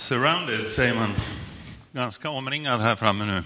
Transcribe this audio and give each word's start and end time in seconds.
surrounded 0.00 0.66
säger 0.66 0.94
man. 0.94 1.10
Ganska 1.92 2.30
omringad 2.30 2.80
här 2.80 2.96
framme 2.96 3.24
nu. 3.24 3.42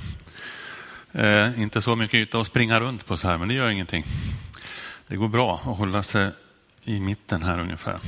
Eh, 1.23 1.61
inte 1.61 1.83
så 1.83 1.97
mycket 1.97 2.15
yta 2.15 2.41
att 2.41 2.47
springa 2.47 2.81
runt 2.81 3.07
på 3.07 3.17
så 3.17 3.29
här, 3.29 3.39
men 3.39 3.49
det 3.49 3.55
gör 3.55 3.71
ingenting. 3.71 4.05
Det 5.07 5.17
går 5.17 5.29
bra 5.29 5.55
att 5.55 5.79
hålla 5.79 6.03
sig 6.03 6.31
i 6.85 7.01
mitten 7.01 7.43
här 7.43 7.59
ungefär. 7.59 7.99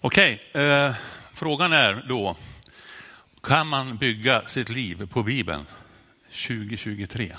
Okej, 0.00 0.42
okay, 0.50 0.62
eh, 0.62 0.94
frågan 1.34 1.72
är 1.72 2.04
då, 2.08 2.36
kan 3.42 3.66
man 3.66 3.96
bygga 3.96 4.42
sitt 4.46 4.68
liv 4.68 5.08
på 5.12 5.22
Bibeln 5.22 5.66
2023? 6.30 7.36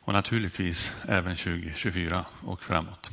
Och 0.00 0.12
naturligtvis 0.12 0.92
även 1.08 1.36
2024 1.36 2.24
och 2.40 2.62
framåt. 2.62 3.10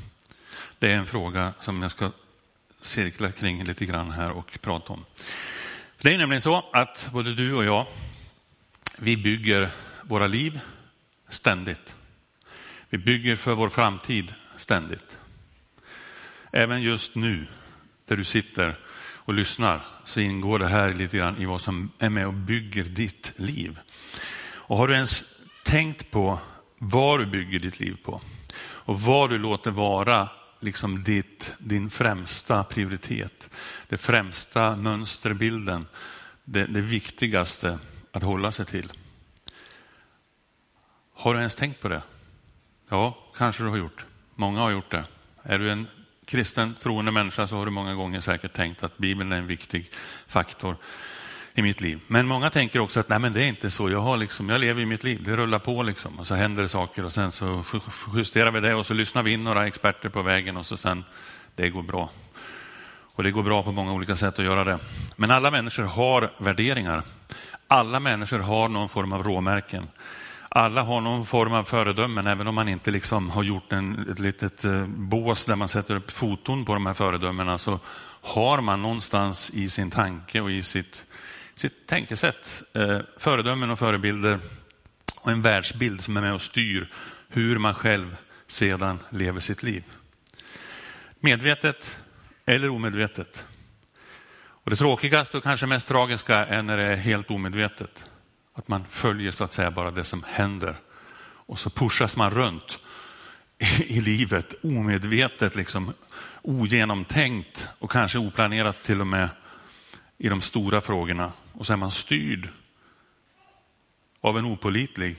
Det 0.79 0.91
är 0.91 0.95
en 0.95 1.07
fråga 1.07 1.53
som 1.59 1.81
jag 1.81 1.91
ska 1.91 2.11
cirkla 2.85 3.31
kring 3.31 3.63
lite 3.63 3.85
grann 3.85 4.11
här 4.11 4.31
och 4.31 4.59
prata 4.61 4.93
om. 4.93 5.05
Det 6.01 6.13
är 6.13 6.17
nämligen 6.17 6.41
så 6.41 6.65
att 6.73 7.09
både 7.11 7.35
du 7.35 7.53
och 7.53 7.65
jag, 7.65 7.85
vi 8.99 9.17
bygger 9.17 9.71
våra 10.03 10.27
liv 10.27 10.59
ständigt. 11.29 11.95
Vi 12.89 12.97
bygger 12.97 13.35
för 13.35 13.55
vår 13.55 13.69
framtid 13.69 14.33
ständigt. 14.57 15.17
Även 16.51 16.81
just 16.81 17.15
nu, 17.15 17.47
där 18.05 18.15
du 18.15 18.23
sitter 18.23 18.79
och 19.25 19.33
lyssnar, 19.33 19.85
så 20.05 20.19
ingår 20.19 20.59
det 20.59 20.67
här 20.67 20.93
lite 20.93 21.17
grann 21.17 21.37
i 21.37 21.45
vad 21.45 21.61
som 21.61 21.91
är 21.99 22.09
med 22.09 22.27
och 22.27 22.33
bygger 22.33 22.83
ditt 22.83 23.33
liv. 23.35 23.79
Och 24.45 24.77
har 24.77 24.87
du 24.87 24.93
ens 24.93 25.23
tänkt 25.63 26.11
på 26.11 26.39
vad 26.77 27.19
du 27.19 27.25
bygger 27.25 27.59
ditt 27.59 27.79
liv 27.79 27.97
på 28.03 28.21
och 28.59 29.01
vad 29.01 29.29
du 29.29 29.37
låter 29.37 29.71
vara 29.71 30.29
liksom 30.63 31.03
ditt, 31.03 31.53
din 31.57 31.89
främsta 31.89 32.63
prioritet, 32.63 33.49
det 33.87 33.97
främsta 33.97 34.75
mönsterbilden, 34.75 35.85
det, 36.43 36.65
det 36.65 36.81
viktigaste 36.81 37.79
att 38.11 38.23
hålla 38.23 38.51
sig 38.51 38.65
till. 38.65 38.91
Har 41.13 41.33
du 41.33 41.39
ens 41.39 41.55
tänkt 41.55 41.81
på 41.81 41.87
det? 41.87 42.03
Ja, 42.89 43.17
kanske 43.35 43.63
du 43.63 43.69
har 43.69 43.77
gjort. 43.77 44.05
Många 44.35 44.59
har 44.59 44.71
gjort 44.71 44.91
det. 44.91 45.05
Är 45.43 45.59
du 45.59 45.71
en 45.71 45.87
kristen 46.25 46.75
troende 46.81 47.11
människa 47.11 47.47
så 47.47 47.55
har 47.55 47.65
du 47.65 47.71
många 47.71 47.93
gånger 47.93 48.21
säkert 48.21 48.53
tänkt 48.53 48.83
att 48.83 48.97
Bibeln 48.97 49.31
är 49.31 49.37
en 49.37 49.47
viktig 49.47 49.91
faktor 50.27 50.77
i 51.55 51.61
mitt 51.61 51.81
liv. 51.81 51.99
Men 52.07 52.27
många 52.27 52.49
tänker 52.49 52.79
också 52.79 52.99
att 52.99 53.09
nej, 53.09 53.19
men 53.19 53.33
det 53.33 53.43
är 53.43 53.47
inte 53.47 53.71
så. 53.71 53.89
Jag, 53.89 53.99
har 53.99 54.17
liksom, 54.17 54.49
jag 54.49 54.61
lever 54.61 54.81
i 54.81 54.85
mitt 54.85 55.03
liv, 55.03 55.23
det 55.23 55.35
rullar 55.35 55.59
på 55.59 55.83
liksom. 55.83 56.19
Och 56.19 56.27
så 56.27 56.35
händer 56.35 56.61
det 56.61 56.69
saker 56.69 57.05
och 57.05 57.13
sen 57.13 57.31
så 57.31 57.63
justerar 58.15 58.51
vi 58.51 58.59
det 58.59 58.75
och 58.75 58.85
så 58.85 58.93
lyssnar 58.93 59.23
vi 59.23 59.31
in 59.31 59.43
några 59.43 59.67
experter 59.67 60.09
på 60.09 60.21
vägen 60.21 60.57
och 60.57 60.65
så 60.65 60.77
sen, 60.77 61.03
det 61.55 61.69
går 61.69 61.83
bra. 61.83 62.09
Och 63.15 63.23
det 63.23 63.31
går 63.31 63.43
bra 63.43 63.63
på 63.63 63.71
många 63.71 63.93
olika 63.93 64.15
sätt 64.15 64.39
att 64.39 64.45
göra 64.45 64.63
det. 64.63 64.79
Men 65.15 65.31
alla 65.31 65.51
människor 65.51 65.83
har 65.83 66.31
värderingar. 66.37 67.03
Alla 67.67 67.99
människor 67.99 68.39
har 68.39 68.69
någon 68.69 68.89
form 68.89 69.13
av 69.13 69.23
råmärken. 69.23 69.87
Alla 70.49 70.83
har 70.83 71.01
någon 71.01 71.25
form 71.25 71.53
av 71.53 71.63
föredömen, 71.63 72.27
även 72.27 72.47
om 72.47 72.55
man 72.55 72.67
inte 72.67 72.91
liksom 72.91 73.29
har 73.29 73.43
gjort 73.43 73.71
en, 73.71 74.07
ett 74.11 74.19
litet 74.19 74.65
eh, 74.65 74.85
bås 74.85 75.45
där 75.45 75.55
man 75.55 75.67
sätter 75.67 75.95
upp 75.95 76.11
foton 76.11 76.65
på 76.65 76.73
de 76.73 76.85
här 76.85 76.93
föredömena, 76.93 77.57
så 77.57 77.79
har 78.21 78.61
man 78.61 78.81
någonstans 78.81 79.49
i 79.49 79.69
sin 79.69 79.91
tanke 79.91 80.41
och 80.41 80.51
i 80.51 80.63
sitt 80.63 81.05
sitt 81.55 81.87
tänkesätt, 81.87 82.63
eh, 82.73 82.99
föredömen 83.17 83.69
och 83.69 83.79
förebilder 83.79 84.39
och 85.15 85.31
en 85.31 85.41
världsbild 85.41 86.01
som 86.01 86.17
är 86.17 86.21
med 86.21 86.33
och 86.33 86.41
styr 86.41 86.89
hur 87.27 87.57
man 87.57 87.73
själv 87.73 88.17
sedan 88.47 88.99
lever 89.09 89.39
sitt 89.39 89.63
liv. 89.63 89.83
Medvetet 91.19 91.97
eller 92.45 92.69
omedvetet. 92.69 93.45
Och 94.35 94.69
det 94.69 94.75
tråkigaste 94.75 95.37
och 95.37 95.43
kanske 95.43 95.65
mest 95.65 95.87
tragiska 95.87 96.45
är 96.45 96.61
när 96.61 96.77
det 96.77 96.83
är 96.83 96.95
helt 96.95 97.31
omedvetet. 97.31 98.05
Att 98.53 98.67
man 98.67 98.85
följer 98.89 99.31
så 99.31 99.43
att 99.43 99.53
säga 99.53 99.71
bara 99.71 99.91
det 99.91 100.03
som 100.03 100.23
händer 100.27 100.75
och 101.45 101.59
så 101.59 101.69
pushas 101.69 102.17
man 102.17 102.31
runt 102.31 102.79
i 103.77 104.01
livet 104.01 104.53
omedvetet, 104.63 105.55
liksom, 105.55 105.93
ogenomtänkt 106.41 107.67
och 107.79 107.91
kanske 107.91 108.17
oplanerat 108.17 108.83
till 108.83 109.01
och 109.01 109.07
med 109.07 109.29
i 110.17 110.29
de 110.29 110.41
stora 110.41 110.81
frågorna 110.81 111.31
och 111.53 111.65
så 111.65 111.73
är 111.73 111.77
man 111.77 111.91
styrd 111.91 112.49
av 114.21 114.37
en 114.37 114.45
opolitlig 114.45 115.17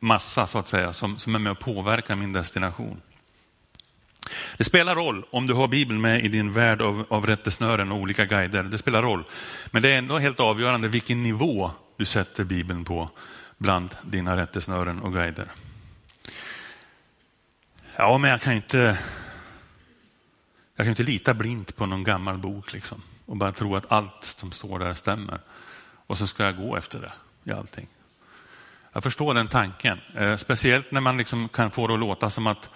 massa 0.00 0.46
så 0.46 0.58
att 0.58 0.68
säga 0.68 0.92
som, 0.92 1.18
som 1.18 1.34
är 1.34 1.38
med 1.38 1.52
och 1.52 1.58
påverkar 1.58 2.16
min 2.16 2.32
destination. 2.32 3.00
Det 4.56 4.64
spelar 4.64 4.94
roll 4.94 5.24
om 5.30 5.46
du 5.46 5.54
har 5.54 5.68
Bibeln 5.68 6.00
med 6.00 6.24
i 6.24 6.28
din 6.28 6.52
värld 6.52 6.82
av, 6.82 7.06
av 7.08 7.26
rättesnören 7.26 7.92
och 7.92 7.98
olika 7.98 8.24
guider. 8.24 8.62
Det 8.62 8.78
spelar 8.78 9.02
roll. 9.02 9.24
Men 9.70 9.82
det 9.82 9.92
är 9.92 9.98
ändå 9.98 10.18
helt 10.18 10.40
avgörande 10.40 10.88
vilken 10.88 11.22
nivå 11.22 11.70
du 11.96 12.04
sätter 12.04 12.44
Bibeln 12.44 12.84
på 12.84 13.10
bland 13.58 13.96
dina 14.02 14.36
rättesnören 14.36 15.00
och 15.00 15.12
guider. 15.12 15.48
Ja, 17.96 18.18
men 18.18 18.30
jag 18.30 18.42
kan 18.42 18.52
inte, 18.52 18.98
jag 20.76 20.84
kan 20.84 20.88
inte 20.88 21.02
lita 21.02 21.34
blint 21.34 21.76
på 21.76 21.86
någon 21.86 22.04
gammal 22.04 22.38
bok. 22.38 22.72
Liksom 22.72 23.02
och 23.26 23.36
bara 23.36 23.52
tro 23.52 23.76
att 23.76 23.92
allt 23.92 24.24
som 24.24 24.52
står 24.52 24.78
där 24.78 24.94
stämmer. 24.94 25.40
Och 26.06 26.18
så 26.18 26.26
ska 26.26 26.44
jag 26.44 26.56
gå 26.56 26.76
efter 26.76 27.00
det 27.00 27.12
i 27.50 27.54
allting. 27.54 27.88
Jag 28.92 29.02
förstår 29.02 29.34
den 29.34 29.48
tanken, 29.48 30.00
eh, 30.14 30.36
speciellt 30.36 30.92
när 30.92 31.00
man 31.00 31.16
liksom 31.16 31.48
kan 31.48 31.70
få 31.70 31.86
det 31.86 31.94
att 31.94 32.00
låta 32.00 32.30
som 32.30 32.46
att 32.46 32.70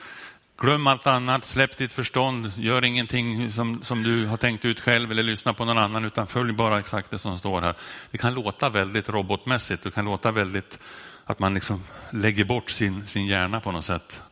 glöm 0.58 0.86
allt 0.86 1.06
annat, 1.06 1.44
släpp 1.44 1.76
ditt 1.76 1.92
förstånd, 1.92 2.52
gör 2.56 2.84
ingenting 2.84 3.52
som, 3.52 3.82
som 3.82 4.02
du 4.02 4.26
har 4.26 4.36
tänkt 4.36 4.64
ut 4.64 4.80
själv 4.80 5.10
eller 5.10 5.22
lyssna 5.22 5.54
på 5.54 5.64
någon 5.64 5.78
annan 5.78 6.04
utan 6.04 6.26
följ 6.26 6.52
bara 6.52 6.78
exakt 6.78 7.10
det 7.10 7.18
som 7.18 7.38
står 7.38 7.60
här. 7.60 7.74
Det 8.10 8.18
kan 8.18 8.34
låta 8.34 8.68
väldigt 8.68 9.08
robotmässigt, 9.08 9.82
det 9.82 9.90
kan 9.90 10.04
låta 10.04 10.32
väldigt 10.32 10.78
att 11.24 11.38
man 11.38 11.54
liksom 11.54 11.82
lägger 12.10 12.44
bort 12.44 12.70
sin, 12.70 13.06
sin 13.06 13.26
hjärna 13.26 13.60
på 13.60 13.72
något 13.72 13.84
sätt. 13.84 14.22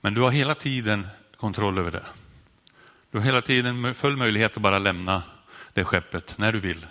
Men 0.00 0.14
du 0.14 0.20
har 0.20 0.30
hela 0.30 0.54
tiden 0.54 1.06
kontroll 1.36 1.78
över 1.78 1.90
det. 1.90 2.04
Du 3.10 3.18
har 3.18 3.24
hela 3.24 3.42
tiden 3.42 3.94
full 3.94 4.16
möjlighet 4.16 4.56
att 4.56 4.62
bara 4.62 4.78
lämna 4.78 5.22
det 5.72 5.84
skeppet 5.84 6.38
när 6.38 6.52
du 6.52 6.60
vill. 6.60 6.86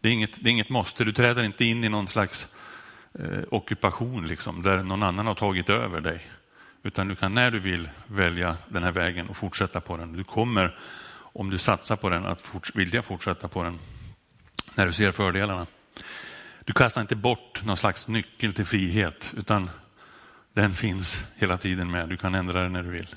Det 0.00 0.08
är 0.08 0.12
inget, 0.12 0.44
det 0.44 0.48
är 0.48 0.50
inget 0.50 0.70
måste, 0.70 1.04
du 1.04 1.12
träder 1.12 1.42
inte 1.42 1.64
in 1.64 1.84
i 1.84 1.88
någon 1.88 2.08
slags 2.08 2.48
eh, 3.18 3.42
ockupation 3.50 4.26
liksom, 4.26 4.62
där 4.62 4.82
någon 4.82 5.02
annan 5.02 5.26
har 5.26 5.34
tagit 5.34 5.70
över 5.70 6.00
dig. 6.00 6.26
Utan 6.82 7.08
du 7.08 7.16
kan 7.16 7.34
när 7.34 7.50
du 7.50 7.60
vill 7.60 7.90
välja 8.06 8.56
den 8.68 8.82
här 8.82 8.92
vägen 8.92 9.28
och 9.28 9.36
fortsätta 9.36 9.80
på 9.80 9.96
den. 9.96 10.12
Du 10.12 10.24
kommer, 10.24 10.78
om 11.12 11.50
du 11.50 11.58
satsar 11.58 11.96
på 11.96 12.08
den, 12.08 12.26
att 12.26 12.42
forts 12.42 12.76
vilja 12.76 13.02
fortsätta 13.02 13.48
på 13.48 13.62
den 13.62 13.78
när 14.74 14.86
du 14.86 14.92
ser 14.92 15.12
fördelarna. 15.12 15.66
Du 16.64 16.72
kastar 16.72 17.00
inte 17.00 17.16
bort 17.16 17.64
någon 17.64 17.76
slags 17.76 18.08
nyckel 18.08 18.52
till 18.52 18.66
frihet, 18.66 19.32
utan 19.36 19.70
den 20.52 20.74
finns 20.74 21.24
hela 21.36 21.56
tiden 21.58 21.90
med. 21.90 22.08
Du 22.08 22.16
kan 22.16 22.34
ändra 22.34 22.62
den 22.62 22.72
när 22.72 22.82
du 22.82 22.90
vill. 22.90 23.08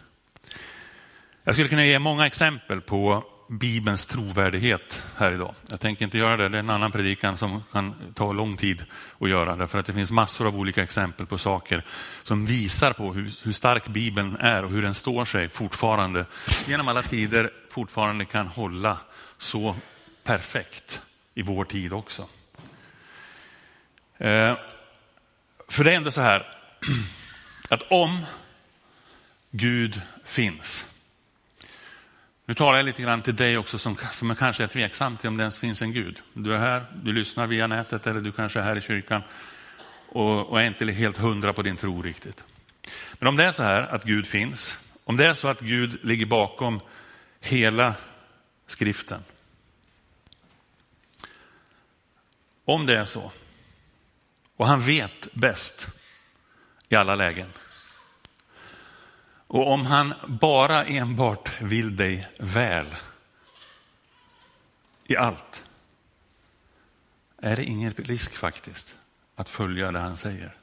Jag 1.45 1.55
skulle 1.55 1.69
kunna 1.69 1.85
ge 1.85 1.99
många 1.99 2.25
exempel 2.27 2.81
på 2.81 3.23
Bibelns 3.49 4.05
trovärdighet 4.05 5.03
här 5.17 5.31
idag. 5.31 5.55
Jag 5.69 5.79
tänker 5.79 6.05
inte 6.05 6.17
göra 6.17 6.37
det, 6.37 6.49
det 6.49 6.57
är 6.57 6.59
en 6.59 6.69
annan 6.69 6.91
predikan 6.91 7.37
som 7.37 7.63
kan 7.71 8.13
ta 8.13 8.31
lång 8.31 8.57
tid 8.57 8.85
att 9.19 9.29
göra 9.29 9.55
därför 9.55 9.79
att 9.79 9.85
det 9.85 9.93
finns 9.93 10.11
massor 10.11 10.47
av 10.47 10.59
olika 10.59 10.83
exempel 10.83 11.25
på 11.25 11.37
saker 11.37 11.83
som 12.23 12.45
visar 12.45 12.93
på 12.93 13.13
hur, 13.13 13.31
hur 13.43 13.51
stark 13.51 13.87
Bibeln 13.87 14.35
är 14.35 14.65
och 14.65 14.71
hur 14.71 14.81
den 14.81 14.93
står 14.93 15.25
sig 15.25 15.49
fortfarande 15.49 16.25
genom 16.65 16.87
alla 16.87 17.03
tider 17.03 17.51
fortfarande 17.69 18.25
kan 18.25 18.47
hålla 18.47 18.97
så 19.37 19.75
perfekt 20.23 21.01
i 21.33 21.41
vår 21.41 21.65
tid 21.65 21.93
också. 21.93 22.21
Eh, 24.17 24.57
för 25.67 25.83
det 25.83 25.91
är 25.91 25.97
ändå 25.97 26.11
så 26.11 26.21
här 26.21 26.47
att 27.69 27.81
om 27.89 28.25
Gud 29.51 30.01
finns 30.25 30.85
nu 32.45 32.53
talar 32.53 32.77
jag 32.77 32.85
lite 32.85 33.01
grann 33.01 33.21
till 33.21 33.35
dig 33.35 33.57
också 33.57 33.77
som, 33.77 33.97
som 34.11 34.35
kanske 34.35 34.63
är 34.63 34.67
tveksam 34.67 35.17
till 35.17 35.27
om 35.27 35.37
det 35.37 35.41
ens 35.41 35.59
finns 35.59 35.81
en 35.81 35.93
Gud. 35.93 36.21
Du 36.33 36.53
är 36.53 36.57
här, 36.57 36.85
du 36.93 37.13
lyssnar 37.13 37.47
via 37.47 37.67
nätet 37.67 38.07
eller 38.07 38.21
du 38.21 38.31
kanske 38.31 38.59
är 38.59 38.63
här 38.63 38.77
i 38.77 38.81
kyrkan 38.81 39.21
och, 40.09 40.49
och 40.49 40.61
är 40.61 40.65
inte 40.65 40.85
helt 40.85 41.17
hundra 41.17 41.53
på 41.53 41.61
din 41.61 41.77
tro 41.77 42.01
riktigt. 42.01 42.43
Men 43.13 43.27
om 43.27 43.37
det 43.37 43.43
är 43.43 43.51
så 43.51 43.63
här 43.63 43.81
att 43.81 44.03
Gud 44.03 44.27
finns, 44.27 44.79
om 45.03 45.17
det 45.17 45.25
är 45.25 45.33
så 45.33 45.47
att 45.47 45.59
Gud 45.59 46.05
ligger 46.05 46.25
bakom 46.25 46.79
hela 47.39 47.95
skriften. 48.67 49.23
Om 52.65 52.85
det 52.85 52.97
är 52.97 53.05
så, 53.05 53.31
och 54.57 54.67
han 54.67 54.81
vet 54.81 55.33
bäst 55.33 55.87
i 56.89 56.95
alla 56.95 57.15
lägen. 57.15 57.47
Och 59.53 59.71
om 59.71 59.85
han 59.85 60.13
bara 60.27 60.85
enbart 60.85 61.61
vill 61.61 61.95
dig 61.95 62.27
väl 62.37 62.87
i 65.07 65.17
allt, 65.17 65.65
är 67.37 67.55
det 67.55 67.63
ingen 67.63 67.93
risk 67.93 68.33
faktiskt 68.33 68.95
att 69.35 69.49
följa 69.49 69.91
det 69.91 69.99
han 69.99 70.17
säger. 70.17 70.55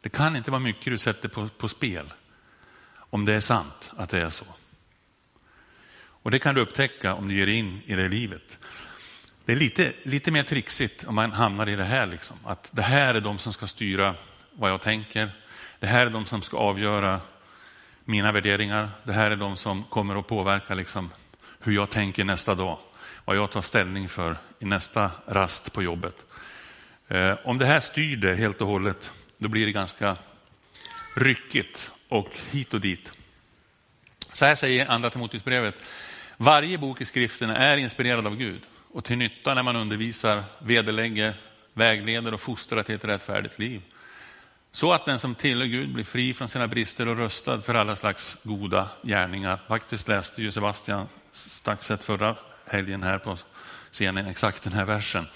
Det 0.00 0.08
kan 0.08 0.36
inte 0.36 0.50
vara 0.50 0.60
mycket 0.60 0.84
du 0.84 0.98
sätter 0.98 1.28
på, 1.28 1.48
på 1.48 1.68
spel 1.68 2.12
om 2.94 3.24
det 3.24 3.34
är 3.34 3.40
sant 3.40 3.90
att 3.96 4.10
det 4.10 4.20
är 4.20 4.30
så. 4.30 4.46
Och 6.00 6.30
det 6.30 6.38
kan 6.38 6.54
du 6.54 6.60
upptäcka 6.60 7.14
om 7.14 7.28
du 7.28 7.34
ger 7.34 7.46
in 7.46 7.82
i 7.86 7.94
det 7.94 8.08
livet. 8.08 8.58
Det 9.44 9.52
är 9.52 9.56
lite, 9.56 9.92
lite 10.02 10.30
mer 10.30 10.42
trixigt 10.42 11.04
om 11.04 11.14
man 11.14 11.32
hamnar 11.32 11.68
i 11.68 11.76
det 11.76 11.84
här. 11.84 12.06
Liksom. 12.06 12.36
Att 12.44 12.70
det 12.72 12.82
här 12.82 13.14
är 13.14 13.20
de 13.20 13.38
som 13.38 13.52
ska 13.52 13.66
styra 13.66 14.14
vad 14.52 14.70
jag 14.70 14.80
tänker. 14.80 15.30
Det 15.78 15.86
här 15.86 16.06
är 16.06 16.10
de 16.10 16.26
som 16.26 16.42
ska 16.42 16.56
avgöra 16.56 17.20
mina 18.04 18.32
värderingar. 18.32 18.90
Det 19.04 19.12
här 19.12 19.30
är 19.30 19.36
de 19.36 19.56
som 19.56 19.84
kommer 19.84 20.18
att 20.18 20.26
påverka 20.26 20.74
liksom, 20.74 21.10
hur 21.60 21.72
jag 21.72 21.90
tänker 21.90 22.24
nästa 22.24 22.54
dag. 22.54 22.78
Vad 23.24 23.36
jag 23.36 23.50
tar 23.50 23.60
ställning 23.60 24.08
för 24.08 24.36
i 24.58 24.64
nästa 24.64 25.10
rast 25.26 25.72
på 25.72 25.82
jobbet. 25.82 26.26
Eh, 27.08 27.34
om 27.44 27.58
det 27.58 27.66
här 27.66 27.80
styr 27.80 28.16
det 28.16 28.34
helt 28.34 28.60
och 28.60 28.68
hållet, 28.68 29.10
då 29.38 29.48
blir 29.48 29.66
det 29.66 29.72
ganska 29.72 30.16
ryckigt 31.16 31.90
och 32.08 32.28
hit 32.50 32.74
och 32.74 32.80
dit. 32.80 33.18
Så 34.32 34.44
här 34.44 34.54
säger 34.54 34.86
andra 34.86 35.10
Timoteusbrevet. 35.10 35.74
Varje 36.36 36.78
bok 36.78 37.00
i 37.00 37.04
skriften 37.04 37.50
är 37.50 37.76
inspirerad 37.76 38.26
av 38.26 38.36
Gud 38.36 38.62
och 38.92 39.04
till 39.04 39.18
nytta 39.18 39.54
när 39.54 39.62
man 39.62 39.76
undervisar, 39.76 40.44
vederlägger, 40.58 41.40
vägleder 41.74 42.34
och 42.34 42.40
fostrar 42.40 42.82
till 42.82 42.94
ett 42.94 43.04
rättfärdigt 43.04 43.58
liv. 43.58 43.82
Så 44.72 44.92
att 44.92 45.06
den 45.06 45.18
som 45.18 45.34
tillhör 45.34 45.66
Gud 45.66 45.92
blir 45.92 46.04
fri 46.04 46.34
från 46.34 46.48
sina 46.48 46.66
brister 46.66 47.08
och 47.08 47.18
röstad 47.18 47.62
för 47.62 47.74
alla 47.74 47.96
slags 47.96 48.36
goda 48.42 48.88
gärningar. 49.02 49.60
Faktiskt 49.68 50.08
läste 50.08 50.42
ju 50.42 50.52
Sebastian 50.52 51.06
Staxet 51.32 52.04
förra 52.04 52.36
helgen 52.66 53.02
här 53.02 53.18
på 53.18 53.38
scenen 53.90 54.26
exakt 54.26 54.62
den 54.62 54.72
här 54.72 54.84
versen. 54.84 55.26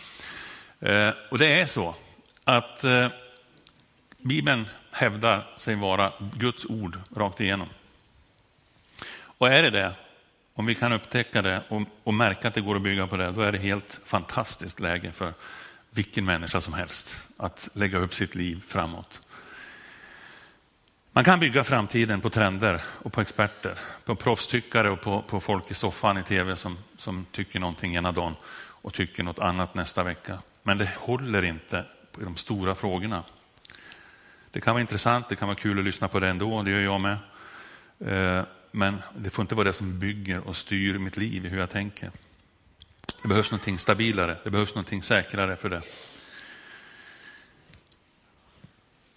Eh, 0.81 1.11
och 1.31 1.39
det 1.39 1.61
är 1.61 1.67
så 1.67 1.95
att 2.45 2.85
eh, 2.85 3.09
Bibeln 4.19 4.69
hävdar 4.91 5.47
sig 5.57 5.75
vara 5.75 6.13
Guds 6.35 6.65
ord 6.65 6.99
rakt 7.17 7.41
igenom. 7.41 7.69
Och 9.39 9.49
är 9.49 9.63
det 9.63 9.71
det, 9.71 9.95
om 10.55 10.67
vi 10.67 10.75
kan 10.75 10.93
upptäcka 10.93 11.43
det 11.43 11.63
och, 11.69 11.83
och 12.05 12.15
märka 12.15 12.49
att 12.49 12.55
det 12.55 12.61
går 12.61 12.77
att 12.77 12.83
bygga 12.83 13.07
på 13.07 13.17
det, 13.17 13.33
då 13.33 13.41
är 13.41 13.53
det 13.53 13.59
helt 13.59 14.01
fantastiskt 14.05 14.81
läge 14.81 15.13
för 15.13 15.35
vilken 15.91 16.25
människa 16.25 16.61
som 16.61 16.73
helst 16.73 17.27
att 17.37 17.69
lägga 17.73 17.99
upp 17.99 18.15
sitt 18.15 18.35
liv 18.35 18.63
framåt. 18.69 19.24
Man 21.17 21.25
kan 21.25 21.41
bygga 21.41 21.65
framtiden 21.65 22.21
på 22.21 22.31
trender 22.31 22.83
och 22.87 23.13
på 23.13 23.21
experter, 23.21 23.79
på 24.05 24.17
proffstyckare 24.17 24.91
och 24.91 25.01
på, 25.01 25.23
på 25.23 25.41
folk 25.41 25.71
i 25.71 25.75
soffan 25.75 26.19
i 26.19 26.23
tv 26.23 26.57
som, 26.57 26.79
som 26.99 27.27
tycker 27.33 27.61
någonting 27.61 27.97
ena 27.97 28.13
dagen 28.13 28.35
och 28.57 28.95
tycker 28.95 29.23
något 29.23 29.39
annat 29.39 29.75
nästa 29.75 30.03
vecka. 30.03 30.39
Men 30.63 30.79
det 30.79 30.91
håller 30.97 31.45
inte 31.45 31.85
i 32.21 32.25
de 32.25 32.37
stora 32.37 32.75
frågorna. 32.75 33.25
Det 34.51 34.61
kan 34.61 34.75
vara 34.75 34.81
intressant, 34.81 35.29
det 35.29 35.37
kan 35.37 35.49
vara 35.49 35.57
kul 35.59 35.79
att 35.79 35.85
lyssna 35.85 36.09
på 36.09 36.21
det 36.21 36.29
ändå, 36.29 36.63
det 36.63 36.71
gör 36.71 36.81
jag 36.81 37.01
med. 37.01 37.19
Eh, 38.07 38.45
men 38.71 39.03
det 39.17 39.31
får 39.31 39.43
inte 39.43 39.55
vara 39.55 39.67
det 39.67 39.73
som 39.73 39.99
bygger 39.99 40.49
och 40.49 40.57
styr 40.57 40.99
mitt 40.99 41.17
liv 41.17 41.47
hur 41.47 41.59
jag 41.59 41.71
tänker. 41.71 42.11
Det 43.23 43.29
behövs 43.29 43.51
någonting 43.51 43.79
stabilare, 43.79 44.37
det 44.45 44.51
behövs 44.51 44.75
någonting 44.75 45.03
säkrare 45.03 45.57
för 45.57 45.69
det. 45.69 45.83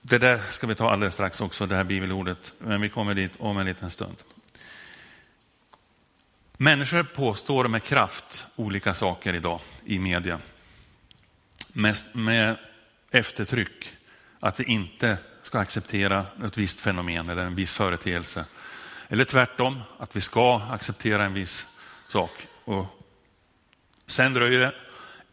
Det 0.09 0.17
där 0.17 0.41
ska 0.49 0.67
vi 0.67 0.75
ta 0.75 0.91
alldeles 0.91 1.13
strax 1.13 1.41
också, 1.41 1.65
det 1.65 1.75
här 1.75 1.83
bibelordet, 1.83 2.53
men 2.59 2.81
vi 2.81 2.89
kommer 2.89 3.13
dit 3.13 3.31
om 3.39 3.57
en 3.57 3.65
liten 3.65 3.91
stund. 3.91 4.15
Människor 6.57 7.03
påstår 7.03 7.67
med 7.67 7.83
kraft 7.83 8.47
olika 8.55 8.93
saker 8.93 9.33
idag 9.33 9.59
i 9.85 9.99
media. 9.99 10.39
Mest 11.67 12.05
med 12.15 12.57
eftertryck 13.11 13.89
att 14.39 14.59
vi 14.59 14.63
inte 14.63 15.17
ska 15.43 15.59
acceptera 15.59 16.25
ett 16.45 16.57
visst 16.57 16.81
fenomen 16.81 17.29
eller 17.29 17.45
en 17.45 17.55
viss 17.55 17.73
företeelse. 17.73 18.45
Eller 19.07 19.25
tvärtom, 19.25 19.81
att 19.97 20.15
vi 20.15 20.21
ska 20.21 20.61
acceptera 20.71 21.25
en 21.25 21.33
viss 21.33 21.67
sak. 22.07 22.47
Och 22.63 22.85
sen 24.05 24.33
dröjer 24.33 24.59
det 24.59 24.73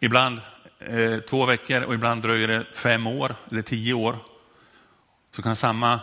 ibland 0.00 0.41
eh, 0.79 1.19
två 1.19 1.47
veckor 1.47 1.82
och 1.82 1.94
ibland 1.94 2.23
dröjer 2.23 2.49
det 2.49 2.67
fem 2.75 3.06
år 3.06 3.37
eller 3.50 3.62
tio 3.62 3.94
år. 3.94 4.33
Så 5.36 5.42
kan 5.42 5.56
samma 5.56 6.00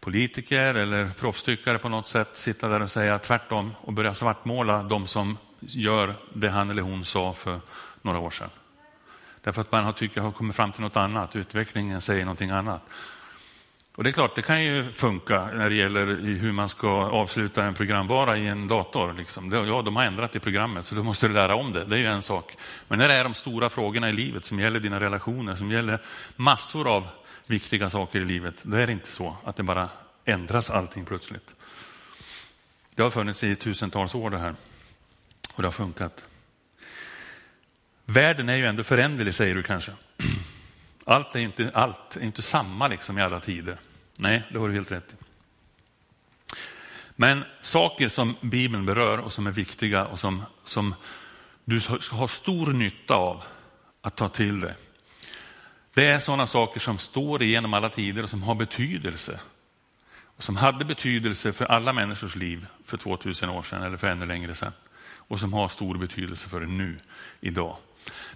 politiker 0.00 0.74
eller 0.74 1.08
proffstyckare 1.08 1.78
på 1.78 1.88
något 1.88 2.08
sätt 2.08 2.28
sitta 2.32 2.68
där 2.68 2.80
och 2.80 2.90
säga 2.90 3.18
tvärtom 3.18 3.74
och 3.80 3.92
börja 3.92 4.14
svartmåla 4.14 4.82
de 4.82 5.06
som 5.06 5.38
gör 5.60 6.14
det 6.32 6.48
han 6.48 6.70
eller 6.70 6.82
hon 6.82 7.04
sa 7.04 7.34
för 7.34 7.60
några 8.02 8.18
år 8.18 8.30
sedan. 8.30 8.50
Därför 9.42 9.60
att 9.60 9.72
man 9.72 9.84
har, 9.84 9.92
tycker, 9.92 10.20
har 10.20 10.32
kommit 10.32 10.56
fram 10.56 10.72
till 10.72 10.80
något 10.80 10.96
annat, 10.96 11.36
utvecklingen 11.36 12.00
säger 12.00 12.24
någonting 12.24 12.50
annat. 12.50 12.82
Och 13.96 14.04
det 14.04 14.10
är 14.10 14.12
klart, 14.12 14.36
det 14.36 14.42
kan 14.42 14.64
ju 14.64 14.92
funka 14.92 15.44
när 15.44 15.70
det 15.70 15.76
gäller 15.76 16.06
hur 16.16 16.52
man 16.52 16.68
ska 16.68 16.88
avsluta 16.90 17.64
en 17.64 17.74
programvara 17.74 18.38
i 18.38 18.46
en 18.46 18.68
dator. 18.68 19.12
Liksom. 19.12 19.52
Ja, 19.52 19.82
de 19.82 19.96
har 19.96 20.04
ändrat 20.04 20.36
i 20.36 20.40
programmet, 20.40 20.86
så 20.86 20.94
då 20.94 21.02
måste 21.02 21.28
du 21.28 21.34
lära 21.34 21.54
om 21.54 21.72
det. 21.72 21.84
Det 21.84 21.96
är 21.96 22.00
ju 22.00 22.06
en 22.06 22.22
sak. 22.22 22.56
Men 22.88 22.98
när 22.98 23.08
det 23.08 23.14
är 23.14 23.24
de 23.24 23.34
stora 23.34 23.70
frågorna 23.70 24.08
i 24.08 24.12
livet 24.12 24.44
som 24.44 24.60
gäller 24.60 24.80
dina 24.80 25.00
relationer, 25.00 25.54
som 25.54 25.70
gäller 25.70 25.98
massor 26.36 26.96
av 26.96 27.08
viktiga 27.46 27.90
saker 27.90 28.20
i 28.20 28.24
livet, 28.24 28.54
då 28.62 28.76
är 28.76 28.86
det 28.86 28.92
inte 28.92 29.12
så 29.12 29.36
att 29.44 29.56
det 29.56 29.62
bara 29.62 29.90
ändras 30.24 30.70
allting 30.70 31.04
plötsligt. 31.04 31.54
Det 32.94 33.02
har 33.02 33.10
funnits 33.10 33.44
i 33.44 33.56
tusentals 33.56 34.14
år 34.14 34.30
det 34.30 34.38
här 34.38 34.54
och 35.54 35.62
det 35.62 35.68
har 35.68 35.72
funkat. 35.72 36.24
Världen 38.04 38.48
är 38.48 38.56
ju 38.56 38.66
ändå 38.66 38.84
föränderlig 38.84 39.34
säger 39.34 39.54
du 39.54 39.62
kanske. 39.62 39.92
Allt 41.04 41.36
är 41.36 41.40
inte, 41.40 41.70
allt 41.74 42.16
är 42.16 42.20
inte 42.20 42.42
samma 42.42 42.88
liksom 42.88 43.18
i 43.18 43.22
alla 43.22 43.40
tider. 43.40 43.76
Nej, 44.16 44.42
det 44.50 44.58
har 44.58 44.68
du 44.68 44.74
helt 44.74 44.92
rätt 44.92 45.12
i. 45.12 45.24
Men 47.16 47.44
saker 47.60 48.08
som 48.08 48.36
Bibeln 48.40 48.86
berör 48.86 49.18
och 49.18 49.32
som 49.32 49.46
är 49.46 49.50
viktiga 49.50 50.06
och 50.06 50.20
som, 50.20 50.42
som 50.64 50.94
du 51.64 51.80
ska 51.80 52.16
ha 52.16 52.28
stor 52.28 52.66
nytta 52.66 53.14
av 53.14 53.42
att 54.00 54.16
ta 54.16 54.28
till 54.28 54.60
dig. 54.60 54.74
Det 55.94 56.08
är 56.08 56.18
sådana 56.18 56.46
saker 56.46 56.80
som 56.80 56.98
står 56.98 57.42
igenom 57.42 57.74
alla 57.74 57.88
tider 57.88 58.22
och 58.22 58.30
som 58.30 58.42
har 58.42 58.54
betydelse. 58.54 59.40
Och 60.36 60.44
som 60.44 60.56
hade 60.56 60.84
betydelse 60.84 61.52
för 61.52 61.64
alla 61.64 61.92
människors 61.92 62.36
liv 62.36 62.66
för 62.84 62.96
2000 62.96 63.50
år 63.50 63.62
sedan 63.62 63.82
eller 63.82 63.96
för 63.96 64.06
ännu 64.06 64.26
längre 64.26 64.54
sedan. 64.54 64.72
Och 65.28 65.40
som 65.40 65.52
har 65.52 65.68
stor 65.68 65.98
betydelse 65.98 66.48
för 66.48 66.60
det 66.60 66.66
nu, 66.66 66.96
idag. 67.40 67.76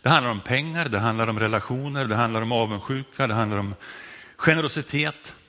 Det 0.02 0.08
handlar 0.08 0.30
om 0.30 0.40
pengar, 0.40 0.88
det 0.88 0.98
handlar 0.98 1.28
om 1.28 1.38
relationer, 1.38 2.04
det 2.04 2.16
handlar 2.16 2.42
om 2.42 2.52
avundsjuka, 2.52 3.26
det 3.26 3.34
handlar 3.34 3.58
om 3.58 3.74
generositet, 4.36 5.40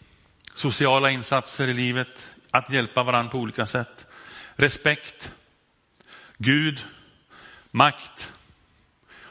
sociala 0.54 1.12
insatser 1.12 1.68
i 1.68 1.74
livet, 1.74 2.30
att 2.52 2.72
hjälpa 2.72 3.04
varandra 3.04 3.32
på 3.32 3.38
olika 3.38 3.66
sätt, 3.66 4.08
respekt, 4.56 5.34
Gud, 6.38 6.86
makt, 7.72 8.32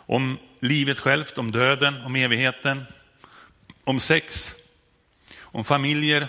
om 0.09 0.39
livet 0.61 0.99
självt, 0.99 1.39
om 1.39 1.53
döden, 1.53 2.03
om 2.03 2.17
evigheten, 2.17 2.85
om 3.85 4.01
sex, 4.01 4.55
om 5.41 5.65
familjer. 5.65 6.29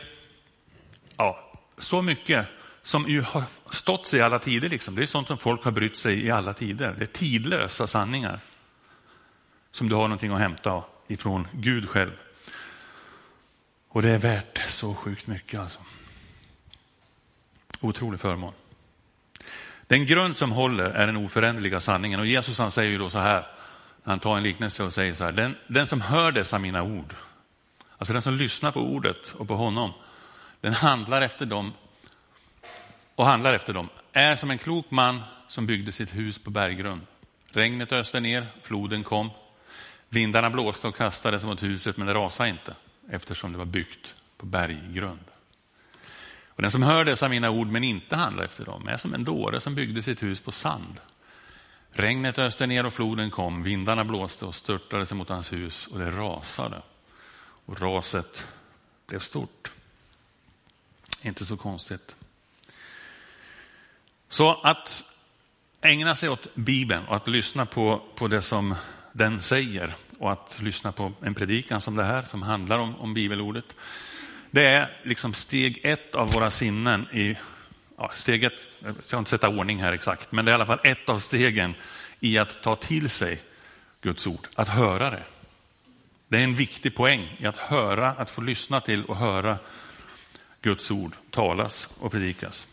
Ja, 1.18 1.54
så 1.78 2.02
mycket 2.02 2.48
som 2.82 3.08
ju 3.08 3.22
har 3.22 3.44
stått 3.72 4.08
sig 4.08 4.20
i 4.20 4.22
alla 4.22 4.40
tider. 4.40 4.70
Liksom. 4.70 4.96
Det 4.96 5.02
är 5.02 5.06
sånt 5.06 5.28
som 5.28 5.38
folk 5.38 5.64
har 5.64 5.72
brytt 5.72 5.98
sig 5.98 6.26
i 6.26 6.32
alla 6.32 6.54
tider. 6.54 6.96
Det 6.98 7.04
är 7.04 7.08
tidlösa 7.08 7.88
sanningar 7.88 8.40
som 9.72 9.90
du 9.90 9.96
har 9.96 10.02
någonting 10.02 10.32
att 10.32 10.40
hämta 10.40 10.84
ifrån 11.08 11.48
Gud 11.52 11.90
själv. 11.90 12.12
Och 13.90 14.02
det 14.02 14.10
är 14.10 14.20
värt 14.20 14.62
så 14.68 14.94
sjukt 14.94 15.28
mycket 15.28 15.60
alltså. 15.60 15.80
Otrolig 17.82 18.20
förmån. 18.20 18.54
Den 19.88 20.06
grund 20.06 20.38
som 20.38 20.52
håller 20.52 20.84
är 20.84 21.06
den 21.06 21.18
oföränderliga 21.18 21.80
sanningen 21.80 22.20
och 22.20 22.26
Jesus 22.26 22.60
han 22.60 22.72
säger 22.72 22.92
ju 22.92 22.98
då 22.98 23.10
så 23.10 23.20
här, 23.20 23.59
han 24.04 24.20
tar 24.20 24.38
en 24.38 24.44
liknelse 24.44 24.84
och 24.84 24.94
säger 24.94 25.14
så 25.14 25.24
här, 25.24 25.32
den, 25.32 25.56
den 25.68 25.88
som 25.88 26.02
hör 26.02 26.32
dessa 26.32 26.60
mina 26.60 26.84
ord, 26.84 27.16
alltså 27.98 28.14
den 28.14 28.22
som 28.22 28.34
lyssnar 28.34 28.72
på 28.72 28.80
ordet 28.80 29.34
och 29.38 29.48
på 29.48 29.56
honom, 29.56 29.92
den 30.62 30.74
handlar 30.74 31.22
efter 31.22 31.46
dem 31.46 31.74
och 33.16 33.26
handlar 33.26 33.54
efter 33.54 33.74
dem, 33.74 33.90
är 34.14 34.36
som 34.36 34.52
en 34.52 34.58
klok 34.58 34.92
man 34.92 35.22
som 35.48 35.66
byggde 35.66 35.92
sitt 35.92 36.16
hus 36.16 36.40
på 36.40 36.50
berggrund. 36.50 37.02
Regnet 37.52 37.92
öste 37.92 38.20
ner, 38.20 38.48
floden 38.64 39.04
kom, 39.04 39.30
Vindarna 40.10 40.50
blåste 40.50 40.88
och 40.88 40.96
kastades 40.96 41.44
mot 41.44 41.64
huset 41.64 41.98
men 41.98 42.08
det 42.08 42.14
rasade 42.14 42.50
inte 42.50 42.76
eftersom 43.10 43.52
det 43.52 43.58
var 43.58 43.66
byggt 43.66 44.16
på 44.38 44.46
berggrund. 44.46 45.24
Och 46.48 46.62
den 46.62 46.72
som 46.72 46.84
hör 46.84 47.06
dessa 47.06 47.30
mina 47.30 47.50
ord 47.50 47.68
men 47.68 47.84
inte 47.84 48.16
handlar 48.16 48.44
efter 48.44 48.66
dem 48.66 48.88
är 48.88 48.98
som 48.98 49.14
en 49.14 49.24
dåre 49.24 49.62
som 49.62 49.76
byggde 49.76 50.04
sitt 50.04 50.24
hus 50.24 50.42
på 50.42 50.52
sand. 50.52 51.00
Regnet 51.92 52.40
öste 52.40 52.68
ner 52.68 52.86
och 52.86 52.94
floden 52.94 53.32
kom, 53.32 53.64
vindarna 53.64 54.06
blåste 54.06 54.46
och 54.46 54.56
störtade 54.56 55.06
sig 55.06 55.18
mot 55.18 55.30
hans 55.30 55.54
hus 55.54 55.88
och 55.88 56.00
det 56.00 56.12
rasade. 56.12 56.82
Och 57.66 57.82
raset 57.82 58.46
blev 59.08 59.20
stort. 59.20 59.72
Inte 61.22 61.46
så 61.46 61.58
konstigt. 61.58 62.16
Så 64.30 64.62
att 64.62 65.04
ägna 65.82 66.16
sig 66.16 66.30
åt 66.30 66.56
Bibeln 66.56 67.06
och 67.08 67.16
att 67.16 67.28
lyssna 67.28 67.66
på, 67.66 68.02
på 68.16 68.28
det 68.28 68.42
som 68.42 68.76
den 69.12 69.42
säger 69.42 69.96
och 70.20 70.32
att 70.32 70.62
lyssna 70.62 70.92
på 70.92 71.12
en 71.22 71.36
predikan 71.36 71.82
som 71.82 71.96
det 71.96 72.04
här 72.04 72.22
som 72.24 72.42
handlar 72.42 72.80
om, 72.80 72.96
om 72.96 73.14
bibelordet. 73.14 73.76
Det 74.52 74.66
är 74.66 75.02
liksom 75.04 75.34
steg 75.34 75.80
ett 75.84 76.16
av 76.16 76.32
våra 76.32 76.52
sinnen 76.52 77.08
i 77.12 77.38
ja, 78.00 78.12
steget, 78.14 78.54
jag 78.80 78.96
ska 79.04 79.18
inte 79.18 79.30
sätta 79.30 79.50
ordning 79.50 79.82
här 79.82 79.94
exakt, 79.94 80.32
men 80.32 80.46
det 80.46 80.52
är 80.52 80.54
i 80.54 80.56
alla 80.56 80.66
fall 80.66 80.80
ett 80.84 81.10
av 81.10 81.20
stegen 81.20 81.76
i 82.20 82.38
att 82.38 82.62
ta 82.64 82.76
till 82.76 83.10
sig 83.10 83.42
Guds 84.02 84.28
ord, 84.28 84.48
att 84.56 84.68
höra 84.68 85.10
det. 85.10 85.24
Det 86.28 86.38
är 86.38 86.44
en 86.44 86.56
viktig 86.56 86.96
poäng 86.96 87.38
i 87.40 87.46
att 87.46 87.58
höra, 87.58 88.10
att 88.10 88.30
få 88.30 88.42
lyssna 88.42 88.82
till 88.82 89.06
och 89.06 89.18
höra 89.18 89.58
Guds 90.62 90.92
ord 90.92 91.16
talas 91.30 91.90
och 92.00 92.12
predikas. 92.12 92.68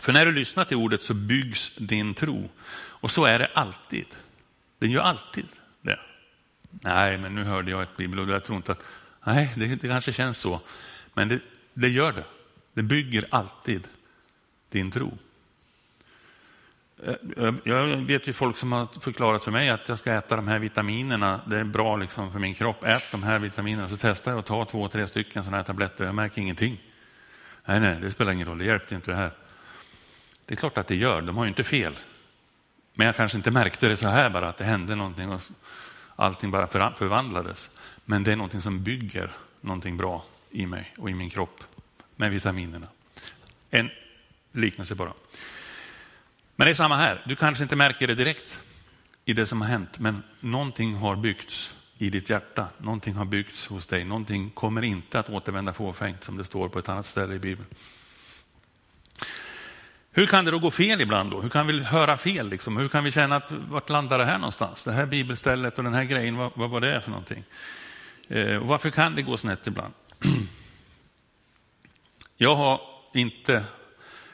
För 0.00 0.12
när 0.12 0.26
du 0.26 0.32
lyssnar 0.32 0.64
till 0.64 0.76
ordet 0.76 1.02
så 1.02 1.14
byggs 1.14 1.72
din 1.76 2.14
tro. 2.14 2.50
Och 2.74 3.10
så 3.10 3.24
är 3.24 3.38
det 3.38 3.50
alltid. 3.54 4.06
Den 4.78 4.90
gör 4.90 5.02
alltid 5.02 5.46
det. 5.82 5.98
Nej, 6.70 7.18
men 7.18 7.34
nu 7.34 7.44
hörde 7.44 7.70
jag 7.70 7.82
ett 7.82 7.96
bibelord 7.96 8.28
och 8.28 8.34
jag 8.34 8.44
tror 8.44 8.56
inte 8.56 8.72
att, 8.72 8.82
nej, 9.26 9.52
det, 9.56 9.66
det 9.66 9.88
kanske 9.88 10.12
känns 10.12 10.38
så. 10.38 10.60
Men 11.14 11.28
det, 11.28 11.40
det 11.74 11.88
gör 11.88 12.12
det. 12.12 12.24
Det 12.74 12.82
bygger 12.82 13.26
alltid 13.30 13.88
din 14.72 14.90
tro. 14.90 15.18
Eh, 17.04 17.54
jag 17.64 17.86
vet 17.86 18.26
ju 18.26 18.32
folk 18.32 18.56
som 18.56 18.72
har 18.72 18.86
förklarat 19.00 19.44
för 19.44 19.50
mig 19.50 19.70
att 19.70 19.88
jag 19.88 19.98
ska 19.98 20.12
äta 20.12 20.36
de 20.36 20.48
här 20.48 20.58
vitaminerna. 20.58 21.40
Det 21.46 21.58
är 21.58 21.64
bra 21.64 21.96
liksom 21.96 22.32
för 22.32 22.38
min 22.38 22.54
kropp. 22.54 22.84
Ät 22.84 23.04
de 23.10 23.22
här 23.22 23.38
vitaminerna. 23.38 23.88
Så 23.88 23.96
testar 23.96 24.30
jag 24.30 24.38
att 24.38 24.46
ta 24.46 24.64
två, 24.64 24.88
tre 24.88 25.06
stycken 25.06 25.44
sådana 25.44 25.56
här 25.56 25.64
tabletter. 25.64 26.04
Jag 26.04 26.14
märker 26.14 26.42
ingenting. 26.42 26.80
Nej, 27.64 27.80
nej, 27.80 27.98
det 28.00 28.10
spelar 28.10 28.32
ingen 28.32 28.48
roll. 28.48 28.58
Det 28.58 28.64
hjälpte 28.64 28.94
inte 28.94 29.10
det 29.10 29.16
här. 29.16 29.30
Det 30.46 30.54
är 30.54 30.56
klart 30.56 30.78
att 30.78 30.86
det 30.86 30.96
gör. 30.96 31.22
De 31.22 31.36
har 31.36 31.44
ju 31.44 31.48
inte 31.48 31.64
fel. 31.64 31.98
Men 32.94 33.06
jag 33.06 33.16
kanske 33.16 33.38
inte 33.38 33.50
märkte 33.50 33.88
det 33.88 33.96
så 33.96 34.08
här 34.08 34.30
bara, 34.30 34.48
att 34.48 34.56
det 34.56 34.64
hände 34.64 34.94
någonting 34.94 35.30
och 35.30 35.40
allting 36.16 36.50
bara 36.50 36.66
förvandlades. 36.66 37.70
Men 38.04 38.24
det 38.24 38.32
är 38.32 38.36
någonting 38.36 38.60
som 38.60 38.82
bygger 38.82 39.32
någonting 39.60 39.96
bra 39.96 40.24
i 40.50 40.66
mig 40.66 40.94
och 40.98 41.10
i 41.10 41.14
min 41.14 41.30
kropp 41.30 41.64
med 42.16 42.30
vitaminerna. 42.30 42.86
En 43.70 43.90
liknelse 44.52 44.94
bara. 44.94 45.12
Men 46.56 46.64
det 46.64 46.70
är 46.70 46.74
samma 46.74 46.96
här. 46.96 47.22
Du 47.26 47.36
kanske 47.36 47.62
inte 47.62 47.76
märker 47.76 48.06
det 48.06 48.14
direkt 48.14 48.62
i 49.24 49.32
det 49.32 49.46
som 49.46 49.60
har 49.60 49.68
hänt, 49.68 49.98
men 49.98 50.22
någonting 50.40 50.94
har 50.94 51.16
byggts 51.16 51.74
i 51.98 52.10
ditt 52.10 52.30
hjärta. 52.30 52.68
Någonting 52.78 53.14
har 53.14 53.24
byggts 53.24 53.66
hos 53.66 53.86
dig. 53.86 54.04
Någonting 54.04 54.50
kommer 54.50 54.84
inte 54.84 55.18
att 55.18 55.30
återvända 55.30 55.72
fåfängt 55.72 56.24
som 56.24 56.36
det 56.36 56.44
står 56.44 56.68
på 56.68 56.78
ett 56.78 56.88
annat 56.88 57.06
ställe 57.06 57.34
i 57.34 57.38
Bibeln. 57.38 57.68
Hur 60.14 60.26
kan 60.26 60.44
det 60.44 60.50
då 60.50 60.58
gå 60.58 60.70
fel 60.70 61.00
ibland 61.00 61.30
då? 61.30 61.40
Hur 61.40 61.48
kan 61.48 61.66
vi 61.66 61.82
höra 61.82 62.16
fel? 62.16 62.48
Liksom? 62.48 62.76
Hur 62.76 62.88
kan 62.88 63.04
vi 63.04 63.12
känna 63.12 63.36
att 63.36 63.52
vart 63.52 63.90
landar 63.90 64.18
det 64.18 64.24
här 64.24 64.38
någonstans? 64.38 64.84
Det 64.84 64.92
här 64.92 65.06
bibelstället 65.06 65.78
och 65.78 65.84
den 65.84 65.94
här 65.94 66.04
grejen, 66.04 66.36
vad, 66.36 66.52
vad 66.54 66.70
var 66.70 66.80
det 66.80 67.00
för 67.00 67.10
någonting? 67.10 67.44
Eh, 68.28 68.56
och 68.56 68.66
varför 68.66 68.90
kan 68.90 69.14
det 69.14 69.22
gå 69.22 69.36
snett 69.36 69.66
ibland? 69.66 69.94
Jag 72.36 72.56
har 72.56 72.80
inte 73.14 73.64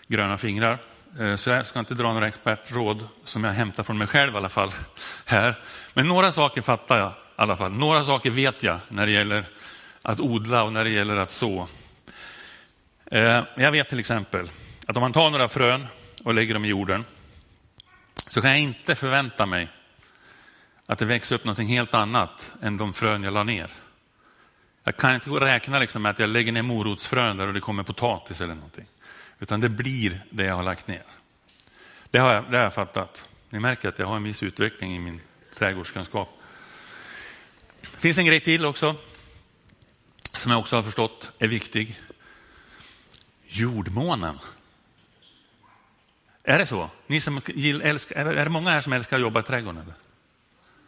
gröna 0.09 0.39
fingrar, 0.39 0.79
eh, 1.21 1.37
så 1.37 1.51
jag 1.51 1.67
ska 1.67 1.79
inte 1.79 1.95
dra 1.95 2.13
några 2.13 2.29
expertråd 2.29 3.09
som 3.25 3.45
jag 3.45 3.53
hämtar 3.53 3.83
från 3.83 3.99
mig 3.99 4.07
själv 4.07 4.35
i 4.35 4.37
alla 4.37 4.49
fall 4.49 4.71
här. 5.25 5.59
Men 5.95 6.09
några 6.09 6.33
saker 6.33 6.63
fattar 6.63 6.99
jag 6.99 7.09
i 7.09 7.13
alla 7.37 7.57
fall. 7.57 7.73
Några 7.73 8.05
saker 8.05 8.31
vet 8.31 8.63
jag 8.63 8.79
när 8.89 9.07
det 9.07 9.13
gäller 9.13 9.45
att 10.03 10.21
odla 10.21 10.63
och 10.63 10.73
när 10.73 10.85
det 10.85 10.91
gäller 10.91 11.17
att 11.17 11.31
så. 11.31 11.69
Eh, 13.07 13.43
jag 13.57 13.71
vet 13.73 13.89
till 13.89 14.01
exempel 14.01 14.51
att 14.87 14.97
om 14.97 15.01
man 15.01 15.13
tar 15.13 15.31
några 15.31 15.49
frön 15.49 15.87
och 16.25 16.35
lägger 16.35 16.55
dem 16.55 16.65
i 16.65 16.69
jorden 16.69 17.05
så 18.29 18.41
kan 18.41 18.51
jag 18.51 18.61
inte 18.61 18.95
förvänta 18.95 19.47
mig 19.47 19.69
att 20.87 20.99
det 20.99 21.05
växer 21.05 21.35
upp 21.35 21.45
någonting 21.45 21.69
helt 21.69 21.95
annat 21.95 22.53
än 22.63 22.77
de 22.77 22.95
frön 22.95 23.23
jag 23.23 23.33
la 23.33 23.43
ner. 23.43 23.71
Jag 24.85 24.97
kan 24.97 25.15
inte 25.15 25.31
räkna 25.31 25.79
liksom 25.79 26.03
med 26.03 26.11
att 26.11 26.19
jag 26.19 26.29
lägger 26.29 26.53
ner 26.53 26.63
morotsfrön 26.63 27.37
där 27.37 27.47
och 27.47 27.55
det 27.55 27.61
kommer 27.61 27.83
potatis 27.83 28.41
eller 28.41 28.55
någonting. 28.55 28.87
Utan 29.41 29.61
det 29.61 29.69
blir 29.69 30.21
det 30.31 30.45
jag 30.45 30.55
har 30.55 30.63
lagt 30.63 30.89
ner. 30.89 31.03
Det 32.11 32.19
har 32.19 32.35
jag, 32.35 32.51
det 32.51 32.57
har 32.57 32.65
jag 32.65 32.75
fattat. 32.75 33.29
Ni 33.51 33.61
märker 33.61 33.89
att 33.89 33.99
jag 33.99 34.07
har 34.07 34.17
en 34.17 34.23
viss 34.23 34.43
utveckling 34.43 34.97
i 34.97 34.99
min 34.99 35.21
trädgårdskunskap. 35.55 36.29
Det 37.81 37.99
finns 37.99 38.19
en 38.19 38.27
grej 38.27 38.41
till 38.41 38.67
också 38.67 38.97
som 40.37 40.51
jag 40.51 40.61
också 40.61 40.77
har 40.77 40.83
förstått 40.83 41.33
är 41.39 41.49
viktig. 41.49 42.01
Jordmånen. 43.47 44.39
Är 46.43 46.59
det 46.59 46.67
så? 46.67 46.91
Ni 47.07 47.21
som 47.21 47.41
älskar, 47.83 48.27
är 48.27 48.45
det 48.45 48.51
många 48.51 48.71
här 48.71 48.81
som 48.81 48.93
älskar 48.93 49.17
att 49.17 49.23
jobba 49.23 49.41
i 49.41 49.43
trädgården? 49.43 49.83
Eller? 49.83 49.95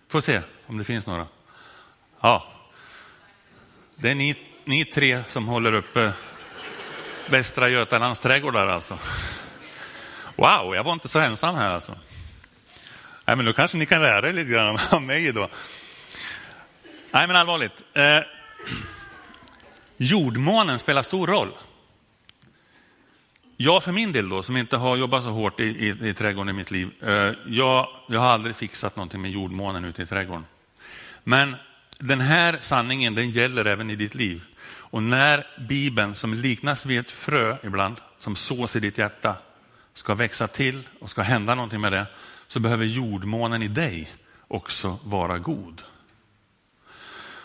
Får 0.09 0.21
se 0.21 0.43
om 0.67 0.79
det 0.79 0.85
finns 0.85 1.07
några. 1.07 1.27
Ja, 2.21 2.53
det 3.97 4.11
är 4.11 4.15
ni, 4.15 4.37
ni 4.65 4.85
tre 4.85 5.25
som 5.29 5.49
håller 5.49 5.73
uppe 5.73 6.13
Västra 7.27 7.69
Götalands 7.69 8.21
trädgårdar 8.21 8.67
alltså. 8.67 8.99
Wow, 10.37 10.75
jag 10.75 10.85
var 10.85 10.93
inte 10.93 11.09
så 11.09 11.19
ensam 11.19 11.55
här 11.55 11.71
alltså. 11.71 11.99
Nej, 13.25 13.37
men 13.37 13.47
då 13.47 13.53
kanske 13.53 13.77
ni 13.77 13.87
kan 13.87 14.03
lära 14.03 14.29
er 14.29 14.33
lite 14.33 14.51
grann 14.51 14.79
av 14.91 15.03
mig 15.03 15.33
då. 15.33 15.49
Nej, 17.11 17.27
men 17.27 17.37
allvarligt. 17.37 17.85
Eh, 17.95 18.03
jordmånen 19.97 20.79
spelar 20.79 21.03
stor 21.03 21.27
roll. 21.27 21.53
Jag 23.57 23.83
för 23.83 23.93
min 23.93 24.13
del 24.13 24.29
då, 24.29 24.43
som 24.43 24.57
inte 24.57 24.77
har 24.77 24.97
jobbat 24.97 25.25
så 25.25 25.31
hårt 25.31 25.61
i, 25.61 25.65
i, 25.65 26.09
i 26.09 26.15
trädgården 26.15 26.55
i 26.55 26.59
mitt 26.59 26.71
liv, 26.71 26.91
eh, 27.03 27.33
jag, 27.47 27.89
jag 28.09 28.21
har 28.21 28.29
aldrig 28.29 28.57
fixat 28.57 28.97
någonting 28.97 29.21
med 29.21 29.31
jordmånen 29.31 29.85
ute 29.85 30.03
i 30.03 30.07
trädgården. 30.07 30.45
Men 31.25 31.57
den 31.99 32.21
här 32.21 32.59
sanningen 32.61 33.15
den 33.15 33.31
gäller 33.31 33.65
även 33.65 33.91
i 33.91 33.97
ditt 33.97 34.15
liv. 34.15 34.43
Och 34.91 35.03
när 35.03 35.47
Bibeln, 35.69 36.15
som 36.15 36.35
liknas 36.35 36.87
vid 36.87 37.01
ett 37.01 37.11
frö 37.11 37.57
ibland, 37.63 37.97
som 38.19 38.37
sås 38.37 38.77
i 38.77 38.81
ditt 38.81 38.99
hjärta, 38.99 39.37
ska 39.95 40.15
växa 40.15 40.49
till 40.49 40.89
och 41.01 41.11
ska 41.11 41.23
hända 41.23 41.55
någonting 41.55 41.81
med 41.81 41.93
det, 41.93 42.07
så 42.49 42.61
behöver 42.61 42.85
jordmånen 42.85 43.63
i 43.63 43.69
dig 43.69 44.13
också 44.49 44.99
vara 45.05 45.39
god. 45.39 45.83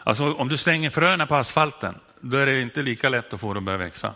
Alltså 0.03 0.33
om 0.33 0.49
du 0.49 0.57
slänger 0.57 0.89
fröna 0.89 1.27
på 1.27 1.35
asfalten, 1.35 1.99
då 2.21 2.37
är 2.37 2.45
det 2.45 2.61
inte 2.61 2.81
lika 2.81 3.09
lätt 3.09 3.33
att 3.33 3.39
få 3.39 3.53
dem 3.53 3.57
att 3.57 3.65
börja 3.65 3.77
växa. 3.77 4.13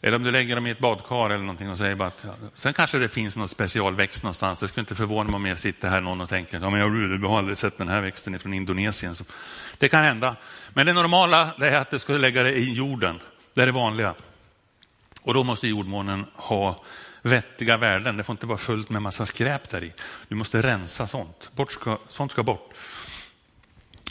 Eller 0.00 0.16
om 0.16 0.22
du 0.22 0.30
lägger 0.30 0.54
dem 0.54 0.66
i 0.66 0.70
ett 0.70 0.78
badkar 0.78 1.30
eller 1.30 1.44
någonting 1.44 1.70
och 1.70 1.78
säger 1.78 1.94
bara 1.94 2.08
att 2.08 2.24
ja, 2.24 2.34
sen 2.54 2.72
kanske 2.74 2.98
det 2.98 3.08
finns 3.08 3.36
någon 3.36 3.48
specialväxt 3.48 4.22
någonstans. 4.22 4.58
Det 4.58 4.68
skulle 4.68 4.82
inte 4.82 4.94
förvåna 4.94 5.30
mig 5.30 5.36
om 5.36 5.46
jag 5.46 5.58
sitter 5.58 5.88
här 5.88 6.00
någon 6.00 6.20
och 6.20 6.28
tänker 6.28 6.56
att 6.56 6.62
ja, 6.62 6.78
jag 6.78 7.28
har 7.28 7.38
aldrig 7.38 7.56
sett 7.56 7.78
den 7.78 7.88
här 7.88 8.00
växten 8.00 8.38
från 8.38 8.54
Indonesien. 8.54 9.14
Så 9.14 9.24
det 9.78 9.88
kan 9.88 10.04
hända. 10.04 10.36
Men 10.74 10.86
det 10.86 10.92
normala 10.92 11.54
är 11.58 11.76
att 11.76 11.90
du 11.90 11.98
ska 11.98 12.12
lägga 12.12 12.42
det 12.42 12.52
i 12.52 12.72
jorden. 12.72 13.20
Det 13.54 13.62
är 13.62 13.66
det 13.66 13.72
vanliga. 13.72 14.14
Och 15.22 15.34
då 15.34 15.44
måste 15.44 15.68
jordmånen 15.68 16.26
ha 16.34 16.76
vettiga 17.22 17.76
värden. 17.76 18.16
Det 18.16 18.24
får 18.24 18.32
inte 18.32 18.46
vara 18.46 18.58
fullt 18.58 18.90
med 18.90 19.02
massa 19.02 19.26
skräp 19.26 19.70
där 19.70 19.84
i. 19.84 19.92
Du 20.28 20.34
måste 20.34 20.62
rensa 20.62 21.06
sånt. 21.06 21.50
Bort 21.54 21.72
ska, 21.72 21.98
sånt 22.08 22.32
ska 22.32 22.42
bort. 22.42 22.74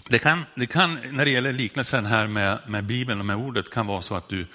Det 0.08 0.20
kan, 0.20 0.46
det 0.56 0.66
kan, 0.66 1.00
när 1.12 1.26
det 1.26 1.32
gäller 1.32 1.54
liknelsen 1.54 2.06
här 2.06 2.28
med, 2.28 2.60
med 2.68 2.84
Bibeln 2.84 3.20
och 3.20 3.26
med 3.26 3.36
ordet, 3.36 3.70
kan 3.70 3.88
vara 3.88 4.02
så 4.02 4.16
att 4.16 4.30
du 4.30 4.48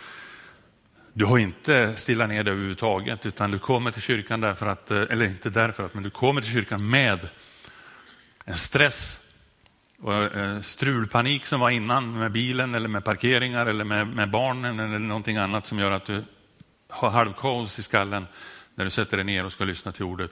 du 1.19 1.25
har 1.25 1.39
inte 1.39 1.97
stillat 1.97 2.29
ner 2.29 2.45
dig 2.45 2.53
överhuvudtaget, 2.53 3.27
utan 3.27 3.51
du 3.51 3.59
kommer 3.59 3.91
till 3.91 4.03
kyrkan 4.03 4.41
därför 4.41 4.67
att, 4.67 4.91
eh, 4.91 5.03
eller 5.11 5.27
inte 5.27 5.51
därför 5.51 5.87
att, 5.87 5.95
men 5.95 6.03
du 6.03 6.11
kommer 6.11 6.41
till 6.41 6.53
kyrkan 6.53 6.91
med 6.91 7.29
en 8.45 8.57
stress 8.57 9.19
och 10.01 10.15
eh, 10.15 10.61
strulpanik 10.61 11.47
som 11.47 11.61
var 11.61 11.71
innan 11.71 12.19
med 12.19 12.33
bilen 12.33 12.75
eller 12.75 12.89
med 12.89 13.05
parkeringar 13.05 13.67
eller 13.67 13.85
med, 13.85 14.09
med 14.09 14.31
barnen 14.31 14.81
eller 14.81 14.99
någonting 14.99 15.37
annat 15.37 15.67
som 15.67 15.79
gör 15.79 15.91
att 15.91 16.07
du 16.07 16.25
har 16.89 17.11
halvkaos 17.11 17.79
i 17.79 17.83
skallen 17.83 18.27
när 18.75 18.85
du 18.85 18.91
sätter 18.91 19.17
dig 19.17 19.27
ner 19.27 19.45
och 19.45 19.53
ska 19.53 19.65
lyssna 19.65 19.93
till 19.93 20.05
ordet. 20.05 20.31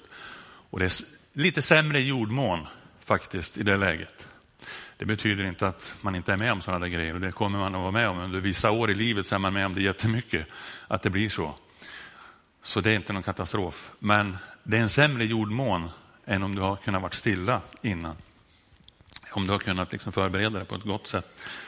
Och 0.71 0.79
det 0.79 0.85
är 0.85 0.93
lite 1.33 1.63
sämre 1.63 2.01
jordmån 2.01 2.67
faktiskt 3.05 3.59
i 3.59 3.63
det 3.63 3.77
läget. 3.77 4.29
Det 4.97 5.05
betyder 5.05 5.45
inte 5.45 5.67
att 5.67 5.95
man 6.01 6.15
inte 6.15 6.33
är 6.33 6.37
med 6.37 6.53
om 6.53 6.61
sådana 6.61 6.79
där 6.79 6.93
grejer 6.93 7.15
och 7.15 7.21
det 7.21 7.33
kommer 7.33 7.59
man 7.59 7.75
att 7.75 7.81
vara 7.81 7.91
med 7.91 8.09
om. 8.09 8.19
Under 8.19 8.41
vissa 8.41 8.71
år 8.71 8.91
i 8.91 8.95
livet 8.95 9.27
så 9.27 9.35
är 9.35 9.39
man 9.39 9.53
med 9.53 9.67
om 9.67 9.75
det 9.75 9.83
jättemycket, 9.83 10.47
att 10.89 11.03
det 11.03 11.11
blir 11.11 11.29
så. 11.29 11.55
Så 12.63 12.81
det 12.81 12.91
är 12.91 12.95
inte 12.95 13.13
någon 13.13 13.23
katastrof. 13.23 13.91
Men 13.99 14.37
det 14.63 14.77
är 14.77 14.83
en 14.83 14.89
sämre 14.89 15.25
jordmån 15.25 15.91
än 16.27 16.43
om 16.43 16.55
du 16.55 16.61
har 16.61 16.77
kunnat 16.77 17.03
vara 17.03 17.13
stilla 17.13 17.61
innan. 17.83 18.17
Om 19.37 19.47
du 19.47 19.53
har 19.53 19.59
kunnat 19.59 19.93
liksom 19.93 20.13
förbereda 20.13 20.59
dig 20.59 20.67
på 20.67 20.75
ett 20.75 20.83
gott 20.83 21.07
sätt 21.07 21.27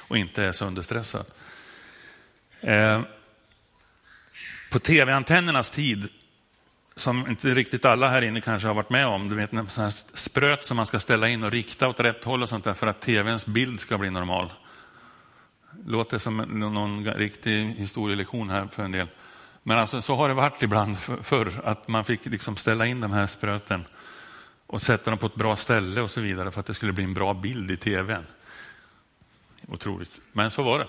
och 0.09 0.17
inte 0.17 0.45
är 0.45 0.53
sönderstressad. 0.53 1.27
Eh, 2.61 3.03
på 4.71 4.79
tv-antennernas 4.79 5.71
tid 5.71 6.09
som 6.97 7.29
inte 7.29 7.55
riktigt 7.55 7.85
alla 7.85 8.09
här 8.09 8.23
inne 8.23 8.41
kanske 8.41 8.69
har 8.69 8.75
varit 8.75 8.91
med 8.91 9.07
om. 9.07 9.29
Du 9.29 9.37
vet 9.37 9.53
en 9.53 9.69
sån 9.69 9.85
här 9.85 9.95
spröt 10.15 10.65
som 10.65 10.77
man 10.77 10.87
ska 10.87 11.01
ställa 11.01 11.29
in 11.29 11.45
och 11.45 11.51
rikta 11.51 11.89
åt 11.89 12.01
rätt 12.01 12.25
håll 12.25 12.43
och 12.43 12.49
sånt 12.49 12.65
där 12.65 12.75
för 12.75 12.87
att 12.87 13.01
tvns 13.01 13.47
bild 13.47 13.81
ska 13.81 13.99
bli 13.99 14.11
normal. 14.11 14.53
Låter 15.87 16.19
som 16.19 16.37
någon 16.37 17.05
riktig 17.05 17.65
historielektion 17.65 18.51
här 18.51 18.69
för 18.73 18.83
en 18.83 18.93
del. 18.93 19.07
Men 19.63 19.79
alltså, 19.79 20.03
så 20.03 20.17
har 20.17 20.29
det 20.29 20.35
varit 20.35 20.63
ibland 20.63 20.99
förr, 21.23 21.53
att 21.65 21.89
man 21.89 22.05
fick 22.05 22.27
liksom 22.27 22.57
ställa 22.57 22.87
in 22.87 23.01
de 23.01 23.13
här 23.13 23.27
spröten 23.27 23.85
och 24.67 24.83
sätta 24.83 25.11
dem 25.11 25.19
på 25.19 25.27
ett 25.27 25.35
bra 25.35 25.57
ställe 25.57 26.01
och 26.01 26.11
så 26.11 26.21
vidare 26.21 26.51
för 26.51 26.61
att 26.61 26.67
det 26.67 26.75
skulle 26.75 26.93
bli 26.93 27.05
en 27.05 27.15
bra 27.15 27.35
bild 27.35 27.71
i 27.71 27.77
tvn. 27.77 28.27
Otroligt, 29.69 30.21
men 30.33 30.51
så 30.51 30.63
var 30.63 30.79
det. 30.79 30.89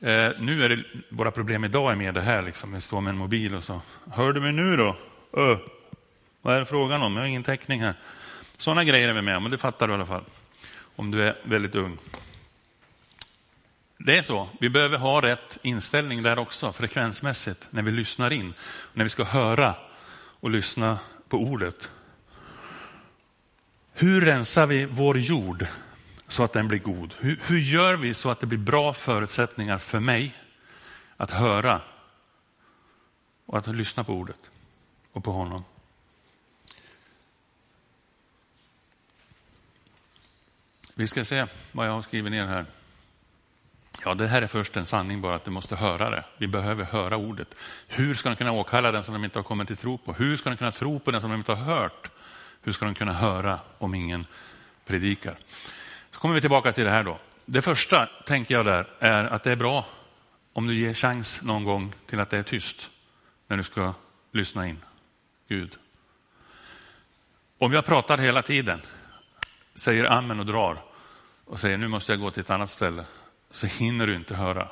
Eh, 0.00 0.32
nu 0.38 0.64
är 0.64 0.68
det, 0.68 0.84
våra 1.08 1.30
problem 1.30 1.64
idag 1.64 1.92
är 1.92 1.96
mer 1.96 2.12
det 2.12 2.20
här, 2.20 2.42
liksom. 2.42 2.72
vi 2.72 2.80
står 2.80 3.00
med 3.00 3.10
en 3.10 3.18
mobil 3.18 3.54
och 3.54 3.64
så, 3.64 3.80
hör 4.12 4.32
du 4.32 4.40
mig 4.40 4.52
nu 4.52 4.76
då? 4.76 4.96
Ö, 5.36 5.56
vad 6.42 6.54
är 6.54 6.60
det 6.60 6.66
frågan 6.66 7.02
om? 7.02 7.16
Jag 7.16 7.22
har 7.22 7.28
ingen 7.28 7.42
täckning 7.42 7.80
här. 7.80 7.94
Sådana 8.56 8.84
grejer 8.84 9.08
är 9.08 9.12
vi 9.12 9.22
med 9.22 9.36
om, 9.36 9.42
men 9.42 9.52
det 9.52 9.58
fattar 9.58 9.86
du 9.86 9.92
i 9.92 9.96
alla 9.96 10.06
fall. 10.06 10.24
Om 10.96 11.10
du 11.10 11.22
är 11.22 11.38
väldigt 11.44 11.74
ung. 11.74 11.98
Det 13.98 14.18
är 14.18 14.22
så, 14.22 14.48
vi 14.60 14.70
behöver 14.70 14.98
ha 14.98 15.22
rätt 15.22 15.58
inställning 15.62 16.22
där 16.22 16.38
också, 16.38 16.72
frekvensmässigt, 16.72 17.68
när 17.70 17.82
vi 17.82 17.90
lyssnar 17.90 18.30
in. 18.30 18.54
När 18.92 19.04
vi 19.04 19.10
ska 19.10 19.24
höra 19.24 19.74
och 20.40 20.50
lyssna 20.50 20.98
på 21.28 21.36
ordet. 21.38 21.96
Hur 24.00 24.20
rensar 24.20 24.66
vi 24.66 24.86
vår 24.86 25.18
jord 25.18 25.66
så 26.28 26.44
att 26.44 26.52
den 26.52 26.68
blir 26.68 26.78
god? 26.78 27.14
Hur, 27.18 27.40
hur 27.46 27.58
gör 27.58 27.96
vi 27.96 28.14
så 28.14 28.30
att 28.30 28.40
det 28.40 28.46
blir 28.46 28.58
bra 28.58 28.94
förutsättningar 28.94 29.78
för 29.78 30.00
mig 30.00 30.34
att 31.16 31.30
höra 31.30 31.80
och 33.46 33.58
att 33.58 33.66
lyssna 33.66 34.04
på 34.04 34.12
ordet 34.12 34.50
och 35.12 35.24
på 35.24 35.32
honom? 35.32 35.64
Vi 40.94 41.08
ska 41.08 41.24
se 41.24 41.46
vad 41.72 41.86
jag 41.86 41.92
har 41.92 42.02
skrivit 42.02 42.32
ner 42.32 42.44
här. 42.44 42.66
Ja, 44.04 44.14
det 44.14 44.26
här 44.26 44.42
är 44.42 44.46
först 44.46 44.76
en 44.76 44.86
sanning 44.86 45.20
bara 45.20 45.34
att 45.34 45.44
du 45.44 45.50
måste 45.50 45.76
höra 45.76 46.10
det. 46.10 46.24
Vi 46.38 46.46
behöver 46.46 46.84
höra 46.84 47.16
ordet. 47.16 47.48
Hur 47.88 48.14
ska 48.14 48.28
de 48.28 48.36
kunna 48.36 48.52
åkalla 48.52 48.92
den 48.92 49.04
som 49.04 49.14
de 49.14 49.24
inte 49.24 49.38
har 49.38 49.44
kommit 49.44 49.66
till 49.66 49.76
tro 49.76 49.98
på? 49.98 50.12
Hur 50.12 50.36
ska 50.36 50.50
de 50.50 50.56
kunna 50.56 50.72
tro 50.72 51.00
på 51.00 51.10
den 51.10 51.20
som 51.20 51.30
de 51.30 51.36
inte 51.36 51.52
har 51.52 51.64
hört? 51.64 52.10
Hur 52.62 52.72
ska 52.72 52.84
de 52.84 52.94
kunna 52.94 53.12
höra 53.12 53.60
om 53.78 53.94
ingen 53.94 54.26
predikar? 54.86 55.36
Så 56.10 56.20
kommer 56.20 56.34
vi 56.34 56.40
tillbaka 56.40 56.72
till 56.72 56.84
det 56.84 56.90
här 56.90 57.04
då. 57.04 57.18
Det 57.44 57.62
första 57.62 58.06
tänker 58.26 58.54
jag 58.54 58.64
där 58.64 58.88
är 58.98 59.24
att 59.24 59.42
det 59.42 59.52
är 59.52 59.56
bra 59.56 59.86
om 60.52 60.66
du 60.66 60.74
ger 60.74 60.94
chans 60.94 61.42
någon 61.42 61.64
gång 61.64 61.92
till 62.06 62.20
att 62.20 62.30
det 62.30 62.38
är 62.38 62.42
tyst 62.42 62.90
när 63.48 63.56
du 63.56 63.62
ska 63.62 63.94
lyssna 64.32 64.66
in 64.66 64.78
Gud. 65.48 65.76
Om 67.58 67.72
jag 67.72 67.84
pratar 67.84 68.18
hela 68.18 68.42
tiden, 68.42 68.80
säger 69.74 70.04
amen 70.04 70.40
och 70.40 70.46
drar 70.46 70.82
och 71.44 71.60
säger 71.60 71.78
nu 71.78 71.88
måste 71.88 72.12
jag 72.12 72.20
gå 72.20 72.30
till 72.30 72.40
ett 72.40 72.50
annat 72.50 72.70
ställe, 72.70 73.04
så 73.50 73.66
hinner 73.66 74.06
du 74.06 74.14
inte 74.14 74.34
höra. 74.34 74.68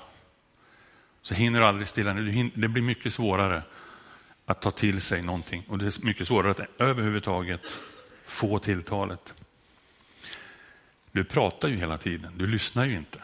Så 1.23 1.35
hinner 1.35 1.61
du 1.61 1.67
aldrig 1.67 1.89
stilla 1.89 2.13
Det 2.55 2.69
blir 2.69 2.83
mycket 2.83 3.13
svårare 3.13 3.63
att 4.49 4.61
ta 4.61 4.71
till 4.71 5.01
sig 5.01 5.23
någonting 5.23 5.65
och 5.69 5.79
det 5.79 5.87
är 5.87 6.05
mycket 6.05 6.27
svårare 6.27 6.51
att 6.51 6.61
överhuvudtaget 6.79 7.61
få 8.27 8.59
tilltalet. 8.59 9.35
Du 11.13 11.25
pratar 11.25 11.69
ju 11.69 11.77
hela 11.77 11.99
tiden, 11.99 12.33
du 12.39 12.47
lyssnar 12.47 12.85
ju 12.85 12.97
inte. 12.97 13.19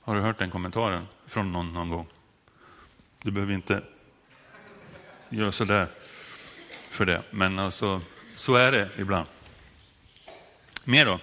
Har 0.00 0.14
du 0.14 0.20
hört 0.20 0.38
den 0.38 0.50
kommentaren 0.50 1.06
från 1.26 1.52
någon 1.52 1.72
någon 1.72 1.88
gång? 1.88 2.06
Du 3.22 3.30
behöver 3.30 3.52
inte 3.52 3.82
göra 5.28 5.52
sådär 5.52 5.88
för 6.90 7.04
det, 7.04 7.22
men 7.30 7.58
alltså 7.58 8.00
så 8.34 8.54
är 8.54 8.72
det 8.72 8.88
ibland. 8.98 9.26
Mer 10.84 11.06
då? 11.06 11.20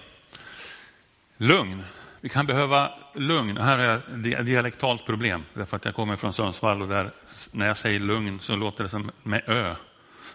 Lugn. 1.36 1.84
Vi 2.20 2.28
kan 2.28 2.46
behöva 2.46 2.92
lugn. 3.14 3.56
Här 3.56 3.78
har 3.78 3.96
ett 3.96 4.46
dialektalt 4.46 5.06
problem, 5.06 5.44
därför 5.54 5.76
att 5.76 5.84
jag 5.84 5.94
kommer 5.94 6.16
från 6.16 6.32
Sundsvall 6.32 6.82
och 6.82 6.88
där, 6.88 7.12
när 7.52 7.66
jag 7.66 7.76
säger 7.76 8.00
lugn 8.00 8.40
så 8.40 8.56
låter 8.56 8.84
det 8.84 8.90
som 8.90 9.10
med 9.22 9.42
ö. 9.46 9.74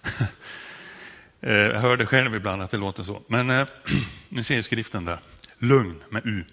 Eh, 1.45 1.53
jag 1.53 1.79
hör 1.79 1.97
det 1.97 2.05
själv 2.05 2.35
ibland 2.35 2.61
att 2.61 2.71
det 2.71 2.77
låter 2.77 3.03
så. 3.03 3.21
Men 3.27 3.49
eh, 3.49 3.67
ni 4.29 4.43
ser 4.43 4.55
ju 4.55 4.63
skriften 4.63 5.05
där. 5.05 5.19
Lugn 5.57 6.03
med 6.09 6.25
U. 6.25 6.43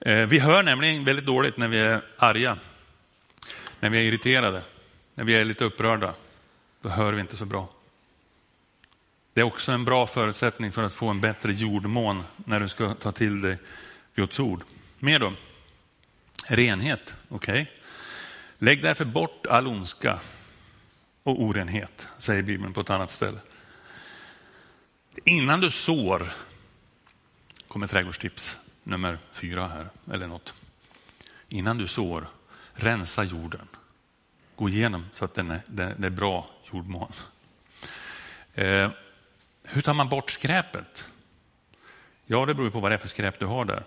Eh, 0.00 0.26
vi 0.26 0.38
hör 0.38 0.62
nämligen 0.62 1.04
väldigt 1.04 1.26
dåligt 1.26 1.56
när 1.56 1.68
vi 1.68 1.78
är 1.78 2.02
arga, 2.18 2.58
när 3.80 3.90
vi 3.90 3.98
är 3.98 4.02
irriterade, 4.02 4.62
när 5.14 5.24
vi 5.24 5.34
är 5.34 5.44
lite 5.44 5.64
upprörda. 5.64 6.14
Då 6.82 6.88
hör 6.88 7.12
vi 7.12 7.20
inte 7.20 7.36
så 7.36 7.44
bra. 7.44 7.68
Det 9.32 9.40
är 9.40 9.44
också 9.44 9.72
en 9.72 9.84
bra 9.84 10.06
förutsättning 10.06 10.72
för 10.72 10.82
att 10.82 10.94
få 10.94 11.08
en 11.08 11.20
bättre 11.20 11.52
jordmån 11.52 12.22
när 12.36 12.60
du 12.60 12.68
ska 12.68 12.94
ta 12.94 13.12
till 13.12 13.40
dig 13.40 13.58
Guds 14.14 14.40
ord. 14.40 14.62
Mer 14.98 15.18
då? 15.18 15.32
Renhet, 16.48 17.14
okej. 17.28 17.62
Okay. 17.62 17.75
Lägg 18.58 18.82
därför 18.82 19.04
bort 19.04 19.46
all 19.46 19.66
ondska 19.66 20.20
och 21.22 21.42
orenhet, 21.42 22.08
säger 22.18 22.42
Bibeln 22.42 22.72
på 22.72 22.80
ett 22.80 22.90
annat 22.90 23.10
ställe. 23.10 23.38
Innan 25.24 25.60
du 25.60 25.70
sår, 25.70 26.32
kommer 27.68 27.86
trädgårdstips 27.86 28.58
nummer 28.82 29.18
fyra 29.32 29.68
här, 29.68 29.88
eller 30.12 30.26
något. 30.26 30.54
Innan 31.48 31.78
du 31.78 31.86
sår, 31.86 32.28
rensa 32.72 33.24
jorden. 33.24 33.68
Gå 34.56 34.68
igenom 34.68 35.04
så 35.12 35.24
att 35.24 35.34
den 35.34 35.50
är, 35.50 35.60
det 35.66 36.06
är 36.06 36.10
bra 36.10 36.48
jordmån. 36.72 37.12
Eh, 38.54 38.90
hur 39.64 39.82
tar 39.82 39.94
man 39.94 40.08
bort 40.08 40.30
skräpet? 40.30 41.04
Ja, 42.26 42.46
det 42.46 42.54
beror 42.54 42.70
på 42.70 42.80
vad 42.80 42.90
det 42.90 42.94
är 42.94 42.98
för 42.98 43.08
skräp 43.08 43.38
du 43.38 43.46
har 43.46 43.64
där. 43.64 43.84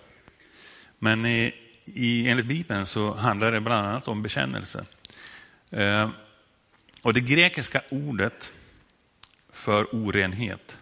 Men 1.00 1.26
i, 1.26 1.54
i, 1.94 2.30
enligt 2.30 2.46
Bibeln 2.46 2.86
så 2.86 3.14
handlar 3.14 3.52
det 3.52 3.62
bland 3.62 3.88
annat 3.88 4.08
om 4.08 4.22
bekännelse. 4.22 4.86
Eh, 5.70 6.10
och 7.02 7.14
det 7.14 7.22
grekiska 7.22 7.82
ordet 7.90 8.52
för 9.54 9.96
orenhet 9.96 10.78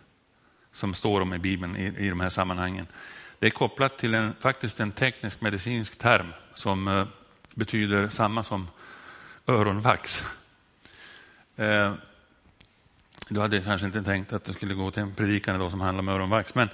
som 0.71 0.93
står 0.93 1.21
om 1.21 1.33
i 1.33 1.37
Bibeln 1.37 1.75
i, 1.75 1.85
i 1.97 2.09
de 2.09 2.19
här 2.19 2.29
sammanhangen, 2.29 2.87
det 3.39 3.45
är 3.45 3.51
kopplat 3.51 3.97
till 3.97 4.13
en, 4.13 4.33
faktiskt 4.39 4.79
en 4.79 4.91
teknisk 4.91 5.41
medicinsk 5.41 5.97
term 5.97 6.27
som 6.53 6.87
eh, 6.87 7.07
betyder 7.55 8.09
samma 8.09 8.43
som 8.43 8.67
öronvax. 9.47 10.23
Eh, 11.55 11.93
du 13.29 13.39
hade 13.39 13.61
kanske 13.61 13.87
inte 13.87 14.03
tänkt 14.03 14.33
att 14.33 14.43
du 14.43 14.53
skulle 14.53 14.73
gå 14.73 14.91
till 14.91 15.03
en 15.03 15.15
predikan 15.15 15.55
idag 15.55 15.71
som 15.71 15.81
handlar 15.81 15.99
om 15.99 16.09
öronvax, 16.09 16.55
men 16.55 16.69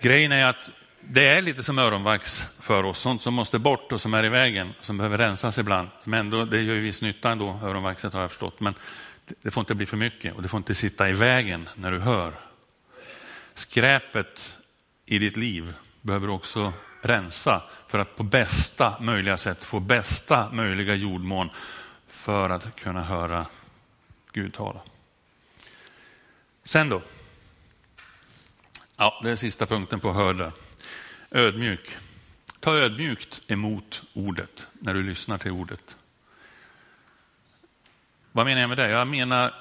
grejen 0.00 0.32
är 0.32 0.46
att 0.46 0.72
det 1.08 1.28
är 1.28 1.42
lite 1.42 1.62
som 1.62 1.78
öronvax 1.78 2.44
för 2.58 2.84
oss, 2.84 2.98
sånt 2.98 3.22
som 3.22 3.34
måste 3.34 3.58
bort 3.58 3.92
och 3.92 4.00
som 4.00 4.14
är 4.14 4.24
i 4.24 4.28
vägen, 4.28 4.72
som 4.80 4.96
behöver 4.96 5.18
rensas 5.18 5.58
ibland. 5.58 5.88
Men 6.04 6.20
ändå, 6.20 6.44
det 6.44 6.62
gör 6.62 6.74
ju 6.74 6.80
viss 6.80 7.02
nytta 7.02 7.30
ändå, 7.30 7.60
öronvaxet 7.62 8.12
har 8.12 8.20
jag 8.20 8.30
förstått. 8.30 8.60
Men 8.60 8.74
det 9.42 9.50
får 9.50 9.60
inte 9.60 9.74
bli 9.74 9.86
för 9.86 9.96
mycket 9.96 10.34
och 10.34 10.42
det 10.42 10.48
får 10.48 10.58
inte 10.58 10.74
sitta 10.74 11.08
i 11.08 11.12
vägen 11.12 11.68
när 11.74 11.92
du 11.92 11.98
hör. 11.98 12.32
Skräpet 13.54 14.56
i 15.06 15.18
ditt 15.18 15.36
liv 15.36 15.74
behöver 16.02 16.30
också 16.30 16.72
rensa 17.02 17.62
för 17.88 17.98
att 17.98 18.16
på 18.16 18.22
bästa 18.22 18.94
möjliga 19.00 19.36
sätt 19.36 19.64
få 19.64 19.80
bästa 19.80 20.50
möjliga 20.52 20.94
jordmån 20.94 21.50
för 22.08 22.50
att 22.50 22.76
kunna 22.76 23.02
höra 23.02 23.46
Gud 24.32 24.54
tala. 24.54 24.80
Sen 26.64 26.88
då? 26.88 27.02
Ja, 28.96 29.20
det 29.22 29.30
är 29.30 29.36
sista 29.36 29.66
punkten 29.66 30.00
på 30.00 30.12
hörda. 30.12 30.52
Ödmjuk. 31.30 31.96
Ta 32.60 32.76
ödmjukt 32.76 33.42
emot 33.48 34.02
ordet 34.12 34.66
när 34.72 34.94
du 34.94 35.02
lyssnar 35.02 35.38
till 35.38 35.50
ordet. 35.50 35.96
Vad 38.32 38.46
menar 38.46 38.60
jag 38.60 38.68
med 38.68 38.78
det? 38.78 38.88
Jag 38.88 39.08
menar 39.08 39.54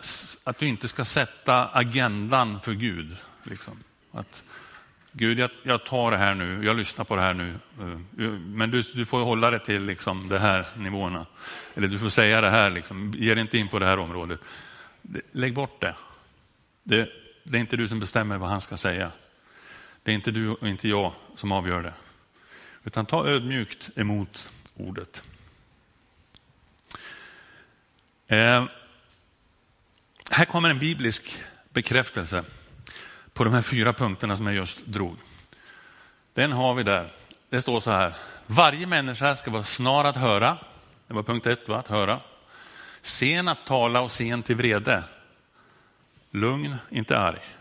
att 0.43 0.57
du 0.57 0.67
inte 0.67 0.87
ska 0.87 1.05
sätta 1.05 1.67
agendan 1.67 2.61
för 2.61 2.73
Gud. 2.73 3.17
Liksom. 3.43 3.83
Att, 4.11 4.43
Gud, 5.11 5.39
jag, 5.39 5.49
jag, 5.63 5.85
tar 5.85 6.11
det 6.11 6.17
här 6.17 6.33
nu, 6.33 6.65
jag 6.65 6.77
lyssnar 6.77 7.05
på 7.05 7.15
det 7.15 7.21
här 7.21 7.33
nu. 7.33 7.53
Eh, 7.79 8.29
men 8.29 8.71
du, 8.71 8.81
du 8.81 9.05
får 9.05 9.23
hålla 9.23 9.51
det 9.51 9.59
till 9.59 9.85
liksom, 9.85 10.29
de 10.29 10.37
här 10.37 10.65
nivåerna. 10.75 11.25
Eller 11.75 11.87
du 11.87 11.99
får 11.99 12.09
säga 12.09 12.41
det 12.41 12.49
här, 12.49 12.69
liksom. 12.69 13.13
ge 13.17 13.33
dig 13.33 13.41
inte 13.41 13.57
in 13.57 13.67
på 13.67 13.79
det 13.79 13.85
här 13.85 13.99
området. 13.99 14.39
Lägg 15.31 15.53
bort 15.53 15.81
det. 15.81 15.95
det. 16.83 17.09
Det 17.43 17.57
är 17.57 17.61
inte 17.61 17.77
du 17.77 17.87
som 17.87 17.99
bestämmer 17.99 18.37
vad 18.37 18.49
han 18.49 18.61
ska 18.61 18.77
säga. 18.77 19.11
Det 20.05 20.11
är 20.11 20.15
inte 20.15 20.31
du 20.31 20.49
och 20.49 20.67
inte 20.67 20.87
jag 20.87 21.13
som 21.35 21.51
avgör 21.51 21.81
det. 21.83 21.93
Utan 22.83 23.05
ta 23.05 23.27
ödmjukt 23.27 23.89
emot 23.95 24.49
ordet. 24.75 25.23
Eh, 28.27 28.65
här 30.31 30.45
kommer 30.45 30.69
en 30.69 30.79
biblisk 30.79 31.39
bekräftelse 31.69 32.43
på 33.33 33.43
de 33.43 33.53
här 33.53 33.61
fyra 33.61 33.93
punkterna 33.93 34.37
som 34.37 34.45
jag 34.45 34.55
just 34.55 34.85
drog. 34.85 35.17
Den 36.33 36.51
har 36.51 36.73
vi 36.73 36.83
där. 36.83 37.11
Det 37.49 37.61
står 37.61 37.79
så 37.79 37.91
här. 37.91 38.15
Varje 38.45 38.87
människa 38.87 39.35
ska 39.35 39.51
vara 39.51 39.63
snar 39.63 40.05
att 40.05 40.17
höra. 40.17 40.57
Det 41.07 41.13
var 41.13 41.23
punkt 41.23 41.47
ett, 41.47 41.67
va? 41.69 41.77
att 41.77 41.87
höra. 41.87 42.19
Sen 43.01 43.47
att 43.47 43.65
tala 43.65 44.01
och 44.01 44.11
sen 44.11 44.43
till 44.43 44.55
vrede. 44.55 45.03
Lugn, 46.31 46.75
inte 46.89 47.19
arg. 47.19 47.54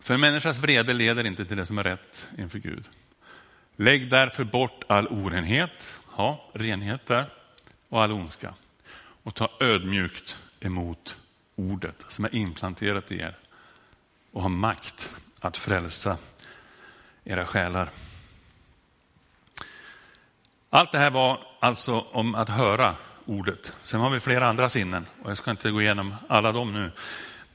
För 0.00 0.14
en 0.14 0.20
människas 0.20 0.58
vrede 0.58 0.94
leder 0.94 1.26
inte 1.26 1.44
till 1.44 1.56
det 1.56 1.66
som 1.66 1.78
är 1.78 1.82
rätt 1.82 2.28
inför 2.38 2.58
Gud. 2.58 2.88
Lägg 3.76 4.10
därför 4.10 4.44
bort 4.44 4.84
all 4.86 5.06
orenhet, 5.08 5.98
ja, 6.16 6.50
renhet 6.52 7.06
där, 7.06 7.32
och 7.88 8.02
all 8.02 8.12
ondska. 8.12 8.54
Och 9.22 9.34
ta 9.34 9.50
ödmjukt 9.60 10.38
emot 10.60 11.22
ordet 11.56 12.04
som 12.08 12.24
är 12.24 12.34
implanterat 12.34 13.12
i 13.12 13.20
er 13.20 13.36
och 14.32 14.42
har 14.42 14.48
makt 14.48 15.10
att 15.40 15.56
frälsa 15.56 16.16
era 17.24 17.46
själar. 17.46 17.88
Allt 20.70 20.92
det 20.92 20.98
här 20.98 21.10
var 21.10 21.40
alltså 21.60 22.00
om 22.00 22.34
att 22.34 22.48
höra 22.48 22.96
ordet. 23.24 23.72
Sen 23.84 24.00
har 24.00 24.10
vi 24.10 24.20
flera 24.20 24.48
andra 24.48 24.68
sinnen 24.68 25.06
och 25.22 25.30
jag 25.30 25.36
ska 25.36 25.50
inte 25.50 25.70
gå 25.70 25.82
igenom 25.82 26.14
alla 26.28 26.52
dem 26.52 26.72
nu. 26.72 26.90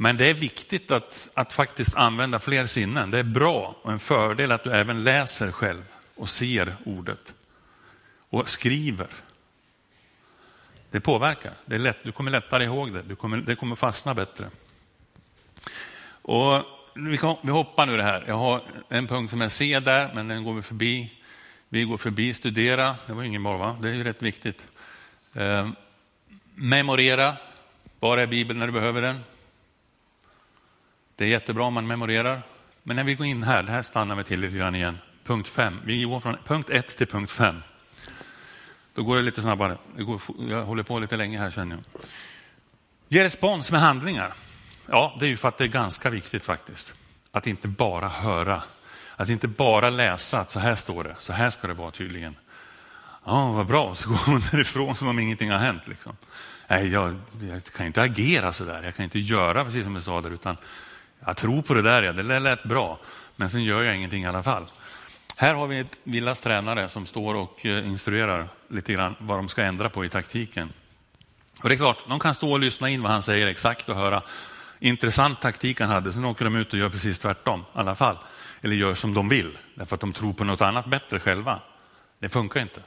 Men 0.03 0.17
det 0.17 0.29
är 0.29 0.33
viktigt 0.33 0.91
att, 0.91 1.29
att 1.33 1.53
faktiskt 1.53 1.95
använda 1.95 2.39
fler 2.39 2.65
sinnen. 2.65 3.11
Det 3.11 3.19
är 3.19 3.23
bra 3.23 3.75
och 3.81 3.91
en 3.91 3.99
fördel 3.99 4.51
att 4.51 4.63
du 4.63 4.71
även 4.71 5.03
läser 5.03 5.51
själv 5.51 5.83
och 6.15 6.29
ser 6.29 6.75
ordet 6.85 7.33
och 8.29 8.49
skriver. 8.49 9.07
Det 10.91 11.01
påverkar. 11.01 11.53
Det 11.65 11.75
är 11.75 11.79
lätt, 11.79 11.97
du 12.03 12.11
kommer 12.11 12.31
lättare 12.31 12.63
ihåg 12.63 12.93
det. 12.93 13.01
Du 13.01 13.15
kommer, 13.15 13.37
det 13.37 13.55
kommer 13.55 13.75
fastna 13.75 14.13
bättre. 14.13 14.49
Och 16.05 16.63
vi, 16.95 17.19
vi 17.41 17.51
hoppar 17.51 17.85
nu 17.85 17.97
det 17.97 18.03
här. 18.03 18.23
Jag 18.27 18.37
har 18.37 18.61
en 18.89 19.07
punkt 19.07 19.29
som 19.29 19.41
jag 19.41 19.51
ser 19.51 19.81
där, 19.81 20.11
men 20.13 20.27
den 20.27 20.43
går 20.43 20.53
vi 20.53 20.61
förbi. 20.61 21.13
Vi 21.69 21.83
går 21.83 21.97
förbi 21.97 22.33
studera. 22.33 22.95
Det 23.07 23.13
var 23.13 23.23
ingen 23.23 23.43
bra, 23.43 23.57
va? 23.57 23.77
Det 23.81 23.89
är 23.89 23.93
ju 23.93 24.03
rätt 24.03 24.21
viktigt. 24.21 24.67
Eh, 25.33 25.69
memorera. 26.55 27.35
Var 27.99 28.17
är 28.17 28.27
Bibeln 28.27 28.59
när 28.59 28.67
du 28.67 28.73
behöver 28.73 29.01
den? 29.01 29.19
Det 31.15 31.23
är 31.23 31.29
jättebra 31.29 31.63
om 31.63 31.73
man 31.73 31.87
memorerar. 31.87 32.41
Men 32.83 32.95
när 32.95 33.03
vi 33.03 33.15
går 33.15 33.25
in 33.25 33.43
här, 33.43 33.63
det 33.63 33.71
här 33.71 33.81
stannar 33.81 34.15
vi 34.15 34.23
till 34.23 34.39
lite 34.39 34.57
grann 34.57 34.75
igen. 34.75 34.97
Punkt 35.23 35.47
5. 35.47 35.79
Vi 35.85 36.03
går 36.03 36.19
från 36.19 36.37
punkt 36.45 36.69
1 36.69 36.97
till 36.97 37.07
punkt 37.07 37.31
5. 37.31 37.55
Då 38.93 39.03
går 39.03 39.15
det 39.15 39.21
lite 39.21 39.41
snabbare. 39.41 39.77
Det 39.97 40.03
går, 40.03 40.21
jag 40.49 40.63
håller 40.63 40.83
på 40.83 40.99
lite 40.99 41.17
länge 41.17 41.39
här 41.39 41.51
känner 41.51 41.75
jag. 41.75 42.01
Ge 43.07 43.23
respons 43.23 43.71
med 43.71 43.81
handlingar. 43.81 44.33
Ja, 44.85 45.15
det 45.19 45.25
är 45.25 45.29
ju 45.29 45.37
för 45.37 45.47
att 45.47 45.57
det 45.57 45.63
är 45.63 45.67
ganska 45.67 46.09
viktigt 46.09 46.45
faktiskt. 46.45 46.93
Att 47.31 47.47
inte 47.47 47.67
bara 47.67 48.07
höra. 48.09 48.63
Att 49.15 49.29
inte 49.29 49.47
bara 49.47 49.89
läsa 49.89 50.39
att 50.39 50.51
så 50.51 50.59
här 50.59 50.75
står 50.75 51.03
det, 51.03 51.15
så 51.19 51.33
här 51.33 51.49
ska 51.49 51.67
det 51.67 51.73
vara 51.73 51.91
tydligen. 51.91 52.35
Ja, 53.25 53.51
vad 53.51 53.65
bra, 53.65 53.95
så 53.95 54.09
går 54.09 54.19
hon 54.25 54.41
därifrån 54.51 54.95
som 54.95 55.07
om 55.07 55.19
ingenting 55.19 55.51
har 55.51 55.57
hänt. 55.57 55.81
Liksom. 55.85 56.15
Nej, 56.67 56.87
jag, 56.87 57.15
jag 57.41 57.63
kan 57.63 57.85
inte 57.85 58.01
agera 58.01 58.53
så 58.53 58.63
där. 58.63 58.83
Jag 58.83 58.95
kan 58.95 59.03
inte 59.03 59.19
göra 59.19 59.65
precis 59.65 59.83
som 59.83 59.95
jag 59.95 60.03
sa 60.03 60.21
där, 60.21 60.31
utan 60.31 60.57
jag 61.25 61.37
tror 61.37 61.61
på 61.61 61.73
det 61.73 61.81
där, 61.81 62.03
ja, 62.03 62.13
det 62.13 62.39
lät 62.39 62.63
bra. 62.63 62.99
Men 63.35 63.49
sen 63.49 63.63
gör 63.63 63.83
jag 63.83 63.95
ingenting 63.95 64.23
i 64.23 64.27
alla 64.27 64.43
fall. 64.43 64.65
Här 65.37 65.53
har 65.53 65.67
vi 65.67 65.79
ett 65.79 65.99
Villas 66.03 66.41
tränare 66.41 66.89
som 66.89 67.05
står 67.05 67.35
och 67.35 67.65
eh, 67.65 67.87
instruerar 67.87 68.47
lite 68.67 68.93
grann 68.93 69.15
vad 69.19 69.37
de 69.37 69.49
ska 69.49 69.63
ändra 69.63 69.89
på 69.89 70.05
i 70.05 70.09
taktiken. 70.09 70.69
Och 71.63 71.69
det 71.69 71.75
är 71.75 71.77
klart, 71.77 71.97
de 72.07 72.19
kan 72.19 72.35
stå 72.35 72.51
och 72.51 72.59
lyssna 72.59 72.89
in 72.89 73.01
vad 73.01 73.11
han 73.11 73.23
säger 73.23 73.47
exakt 73.47 73.89
och 73.89 73.95
höra 73.95 74.21
intressant 74.79 75.41
taktik 75.41 75.79
han 75.79 75.89
hade. 75.89 76.13
Sen 76.13 76.25
åker 76.25 76.45
de 76.45 76.55
ut 76.55 76.73
och 76.73 76.79
gör 76.79 76.89
precis 76.89 77.19
tvärtom 77.19 77.59
i 77.59 77.63
alla 77.73 77.95
fall. 77.95 78.17
Eller 78.61 78.75
gör 78.75 78.95
som 78.95 79.13
de 79.13 79.29
vill, 79.29 79.57
därför 79.75 79.95
att 79.95 80.01
de 80.01 80.13
tror 80.13 80.33
på 80.33 80.43
något 80.43 80.61
annat 80.61 80.85
bättre 80.85 81.19
själva. 81.19 81.59
Det 82.19 82.29
funkar 82.29 82.61
inte. 82.61 82.81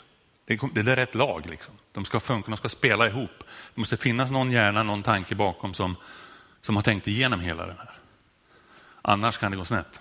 Det, 0.47 0.83
det 0.83 0.93
är 0.93 0.97
ett 0.97 1.15
lag. 1.15 1.47
Liksom. 1.51 1.75
De 1.93 2.05
ska 2.05 2.21
funka, 2.21 2.51
de 2.51 2.57
ska 2.57 2.69
spela 2.69 3.07
ihop. 3.07 3.45
Det 3.75 3.81
måste 3.81 3.97
finnas 3.97 4.31
någon 4.31 4.51
hjärna, 4.51 4.83
någon 4.83 5.03
tanke 5.03 5.35
bakom 5.35 5.75
som, 5.75 5.97
som 6.63 6.77
har 6.77 6.83
tänkt 6.83 7.09
igenom 7.09 7.41
hela 7.41 7.67
den 7.67 7.77
här. 7.79 7.96
Annars 9.09 9.39
kan 9.39 9.51
det 9.51 9.57
gå 9.57 9.65
snett. 9.65 10.01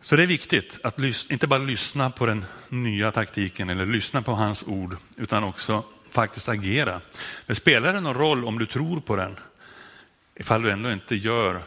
Så 0.00 0.16
det 0.16 0.22
är 0.22 0.26
viktigt 0.26 0.80
att 0.82 0.98
inte 1.30 1.46
bara 1.46 1.58
lyssna 1.58 2.10
på 2.10 2.26
den 2.26 2.44
nya 2.68 3.12
taktiken 3.12 3.70
eller 3.70 3.86
lyssna 3.86 4.22
på 4.22 4.32
hans 4.32 4.62
ord, 4.62 4.96
utan 5.16 5.44
också 5.44 5.84
faktiskt 6.10 6.48
agera. 6.48 7.00
Det 7.46 7.54
spelar 7.54 7.92
det 7.92 8.00
någon 8.00 8.14
roll 8.14 8.44
om 8.44 8.58
du 8.58 8.66
tror 8.66 9.00
på 9.00 9.16
den, 9.16 9.38
ifall 10.34 10.62
du 10.62 10.70
ändå 10.70 10.92
inte 10.92 11.14
gör 11.14 11.62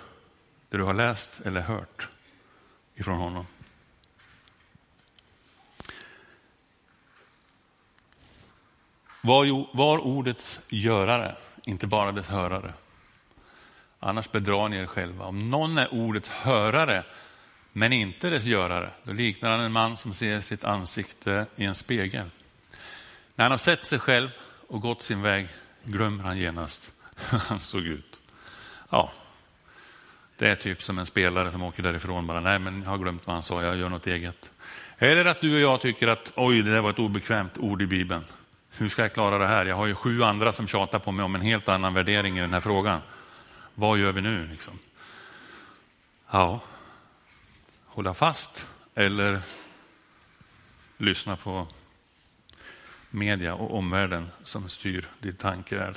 det 0.70 0.78
du 0.78 0.84
har 0.84 0.94
läst 0.94 1.42
eller 1.46 1.62
hört 1.62 2.10
ifrån 2.96 3.18
honom. 3.18 3.46
Var, 9.22 9.78
var 9.78 9.98
ordets 9.98 10.60
görare, 10.70 11.36
inte 11.64 11.88
bara 11.88 12.12
dess 12.12 12.28
hörare. 12.28 12.74
Annars 14.04 14.32
bedrar 14.32 14.70
ni 14.70 14.78
er 14.78 14.86
själva. 14.86 15.26
Om 15.26 15.50
någon 15.50 15.78
är 15.78 15.94
ordets 15.94 16.30
hörare 16.30 17.04
men 17.74 17.94
inte 17.94 18.30
dess 18.30 18.46
görare, 18.46 18.90
då 19.04 19.14
liknar 19.14 19.52
han 19.52 19.60
en 19.60 19.72
man 19.72 19.98
som 19.98 20.14
ser 20.14 20.42
sitt 20.42 20.64
ansikte 20.64 21.46
i 21.56 21.66
en 21.66 21.76
spegel. 21.76 22.30
När 23.36 23.46
han 23.46 23.52
har 23.52 23.58
sett 23.58 23.86
sig 23.86 24.00
själv 24.00 24.30
och 24.68 24.82
gått 24.82 25.04
sin 25.04 25.22
väg 25.22 25.48
glömmer 25.84 26.24
han 26.24 26.38
genast 26.38 26.92
hur 27.30 27.38
han 27.38 27.60
såg 27.60 27.82
ut. 27.82 28.22
Ja, 28.90 29.12
det 30.38 30.50
är 30.50 30.56
typ 30.56 30.84
som 30.84 31.00
en 31.00 31.06
spelare 31.06 31.52
som 31.52 31.64
åker 31.64 31.84
därifrån 31.84 32.28
bara, 32.28 32.40
nej 32.40 32.60
men 32.60 32.82
jag 32.82 32.90
har 32.90 32.98
glömt 32.98 33.28
vad 33.28 33.34
han 33.34 33.44
sa, 33.44 33.64
jag 33.64 33.78
gör 33.78 33.90
något 33.90 34.08
eget. 34.08 34.52
Eller 34.98 35.26
att 35.26 35.42
du 35.42 35.56
och 35.56 35.62
jag 35.62 35.82
tycker 35.82 36.08
att 36.08 36.34
oj, 36.36 36.62
det 36.62 36.74
där 36.74 36.82
var 36.82 36.90
ett 36.90 37.00
obekvämt 37.00 37.58
ord 37.58 37.82
i 37.82 37.88
Bibeln. 37.88 38.24
Hur 38.78 38.90
ska 38.90 39.02
jag 39.02 39.14
klara 39.14 39.38
det 39.38 39.48
här? 39.48 39.66
Jag 39.66 39.76
har 39.76 39.88
ju 39.88 39.96
sju 39.96 40.24
andra 40.24 40.54
som 40.54 40.68
tjatar 40.68 41.00
på 41.00 41.12
mig 41.12 41.26
om 41.26 41.36
en 41.36 41.42
helt 41.42 41.70
annan 41.70 41.94
värdering 41.94 42.38
i 42.38 42.42
den 42.42 42.54
här 42.54 42.62
frågan. 42.62 43.02
Vad 43.76 43.98
gör 43.98 44.12
vi 44.12 44.22
nu? 44.22 44.48
Liksom? 44.48 44.80
Ja, 46.32 46.62
hålla 47.86 48.14
fast 48.14 48.68
eller 48.96 49.42
lyssna 50.98 51.38
på 51.38 51.68
media 53.10 53.54
och 53.54 53.78
omvärlden 53.78 54.28
som 54.44 54.70
styr 54.70 55.10
din 55.20 55.36
tanke. 55.36 55.94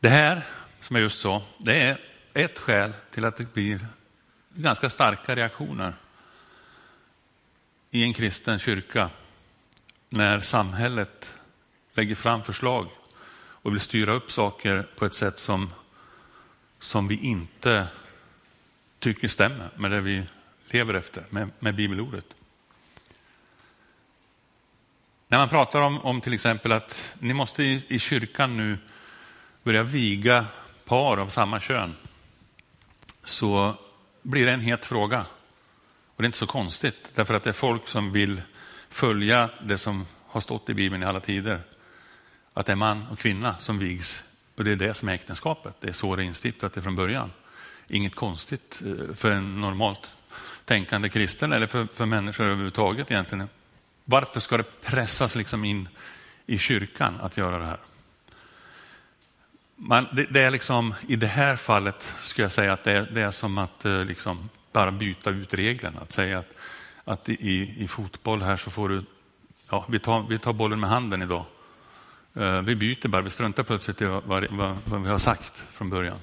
Det 0.00 0.08
här, 0.08 0.46
som 0.80 0.96
jag 0.96 1.02
just 1.02 1.20
sa, 1.20 1.42
det 1.58 1.80
är 1.80 2.00
ett 2.34 2.58
skäl 2.58 2.92
till 3.10 3.24
att 3.24 3.36
det 3.36 3.54
blir 3.54 3.86
ganska 4.54 4.90
starka 4.90 5.36
reaktioner 5.36 5.94
i 7.90 8.02
en 8.02 8.12
kristen 8.12 8.58
kyrka 8.58 9.10
när 10.08 10.40
samhället 10.40 11.36
lägger 11.94 12.14
fram 12.14 12.42
förslag 12.42 12.88
och 13.34 13.72
vill 13.72 13.80
styra 13.80 14.12
upp 14.12 14.32
saker 14.32 14.86
på 14.96 15.04
ett 15.04 15.14
sätt 15.14 15.38
som, 15.38 15.72
som 16.78 17.08
vi 17.08 17.16
inte 17.16 17.86
tycker 18.98 19.28
stämmer 19.28 19.70
med 19.76 19.90
det 19.90 20.00
vi 20.00 20.26
lever 20.66 20.94
efter, 20.94 21.24
med, 21.30 21.50
med 21.58 21.74
bibelordet. 21.74 22.24
När 25.28 25.38
man 25.38 25.48
pratar 25.48 25.80
om, 25.80 25.98
om 25.98 26.20
till 26.20 26.34
exempel 26.34 26.72
att 26.72 27.14
ni 27.18 27.34
måste 27.34 27.62
i, 27.62 27.84
i 27.88 27.98
kyrkan 27.98 28.56
nu 28.56 28.78
börja 29.62 29.82
viga 29.82 30.46
par 30.84 31.16
av 31.16 31.28
samma 31.28 31.60
kön, 31.60 31.96
så 33.24 33.76
blir 34.22 34.46
det 34.46 34.52
en 34.52 34.60
het 34.60 34.84
fråga. 34.84 35.26
Och 36.16 36.22
det 36.22 36.24
är 36.24 36.26
inte 36.26 36.38
så 36.38 36.46
konstigt, 36.46 37.10
därför 37.14 37.34
att 37.34 37.42
det 37.42 37.50
är 37.50 37.54
folk 37.54 37.88
som 37.88 38.12
vill 38.12 38.42
följa 38.90 39.50
det 39.62 39.78
som 39.78 40.06
har 40.26 40.40
stått 40.40 40.68
i 40.68 40.74
Bibeln 40.74 41.02
i 41.02 41.06
alla 41.06 41.20
tider. 41.20 41.60
Att 42.54 42.66
det 42.66 42.72
är 42.72 42.76
man 42.76 43.06
och 43.10 43.18
kvinna 43.18 43.56
som 43.58 43.78
vigs 43.78 44.22
och 44.56 44.64
det 44.64 44.72
är 44.72 44.76
det 44.76 44.94
som 44.94 45.08
är 45.08 45.12
äktenskapet. 45.12 45.74
Det 45.80 45.88
är 45.88 45.92
så 45.92 46.16
det 46.16 46.22
är 46.22 46.24
instiftat 46.24 46.74
från 46.74 46.96
början. 46.96 47.32
Inget 47.88 48.14
konstigt 48.14 48.82
eh, 48.86 49.14
för 49.14 49.30
en 49.30 49.60
normalt 49.60 50.16
tänkande 50.64 51.08
kristen 51.08 51.52
eller 51.52 51.66
för, 51.66 51.88
för 51.92 52.06
människor 52.06 52.44
överhuvudtaget 52.44 53.10
egentligen. 53.10 53.48
Varför 54.04 54.40
ska 54.40 54.56
det 54.56 54.80
pressas 54.82 55.34
liksom 55.34 55.64
in 55.64 55.88
i 56.46 56.58
kyrkan 56.58 57.20
att 57.20 57.36
göra 57.36 57.58
det 57.58 57.64
här? 57.64 57.78
Man, 59.84 60.06
det, 60.12 60.26
det, 60.30 60.40
är 60.40 60.50
liksom, 60.50 60.94
I 61.08 61.16
det 61.16 61.26
här 61.26 61.56
fallet 61.56 62.14
skulle 62.18 62.44
jag 62.44 62.52
säga 62.52 62.72
att 62.72 62.84
det 62.84 62.92
är, 62.92 63.08
det 63.12 63.20
är 63.20 63.30
som 63.30 63.58
att 63.58 63.84
eh, 63.84 64.04
liksom 64.04 64.50
bara 64.72 64.92
byta 64.92 65.30
ut 65.30 65.54
reglerna. 65.54 66.00
Att 66.00 66.12
säga 66.12 66.38
att, 66.38 66.54
att 67.04 67.28
i, 67.28 67.74
i 67.84 67.88
fotboll 67.88 68.42
här 68.42 68.56
så 68.56 68.70
får 68.70 68.88
du, 68.88 69.04
ja, 69.70 69.84
vi, 69.88 69.98
tar, 69.98 70.26
vi 70.28 70.38
tar 70.38 70.52
bollen 70.52 70.80
med 70.80 70.90
handen 70.90 71.22
idag. 71.22 71.44
Eh, 72.34 72.62
vi 72.62 72.76
byter 72.76 73.08
bara, 73.08 73.22
vi 73.22 73.30
struntar 73.30 73.62
plötsligt 73.62 74.02
i 74.02 74.04
vad, 74.04 74.22
vad, 74.50 74.76
vad 74.84 75.02
vi 75.02 75.08
har 75.08 75.18
sagt 75.18 75.64
från 75.72 75.90
början. 75.90 76.18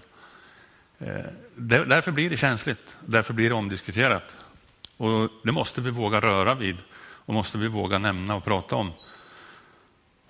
Eh, 0.99 1.25
därför 1.55 2.11
blir 2.11 2.29
det 2.29 2.37
känsligt, 2.37 2.97
därför 3.05 3.33
blir 3.33 3.49
det 3.49 3.55
omdiskuterat. 3.55 4.45
Och 4.97 5.29
det 5.43 5.51
måste 5.51 5.81
vi 5.81 5.89
våga 5.89 6.19
röra 6.19 6.55
vid 6.55 6.77
och 6.97 7.33
måste 7.33 7.57
vi 7.57 7.67
våga 7.67 7.97
nämna 7.97 8.35
och 8.35 8.43
prata 8.43 8.75
om. 8.75 8.91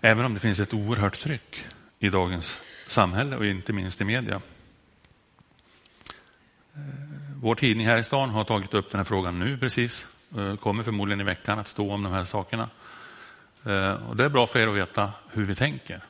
Även 0.02 0.26
om 0.26 0.34
det 0.34 0.40
finns 0.40 0.60
ett 0.60 0.74
oerhört 0.74 1.20
tryck 1.20 1.66
i 2.00 2.10
dagens 2.10 2.60
samhälle 2.88 3.36
och 3.36 3.46
inte 3.46 3.74
minst 3.74 4.02
i 4.02 4.04
media. 4.04 4.42
Eh, 6.76 6.82
vår 7.42 7.56
tidning 7.56 7.88
här 7.88 7.98
i 7.98 8.04
stan 8.04 8.30
har 8.30 8.44
tagit 8.44 8.74
upp 8.74 8.92
den 8.92 9.00
här 9.00 9.06
frågan 9.06 9.40
nu 9.40 9.58
precis. 9.58 10.06
Eh, 10.38 10.56
kommer 10.56 10.84
förmodligen 10.84 11.22
i 11.22 11.24
veckan 11.24 11.60
att 11.60 11.68
stå 11.68 11.92
om 11.92 12.04
de 12.04 12.14
här 12.14 12.26
sakerna. 12.26 12.70
Eh, 13.66 14.10
och 14.10 14.16
det 14.16 14.26
är 14.26 14.30
bra 14.30 14.48
för 14.48 14.60
er 14.60 14.68
att 14.68 14.76
veta 14.76 15.12
hur 15.32 15.46
vi 15.46 15.56
tänker 15.56 16.04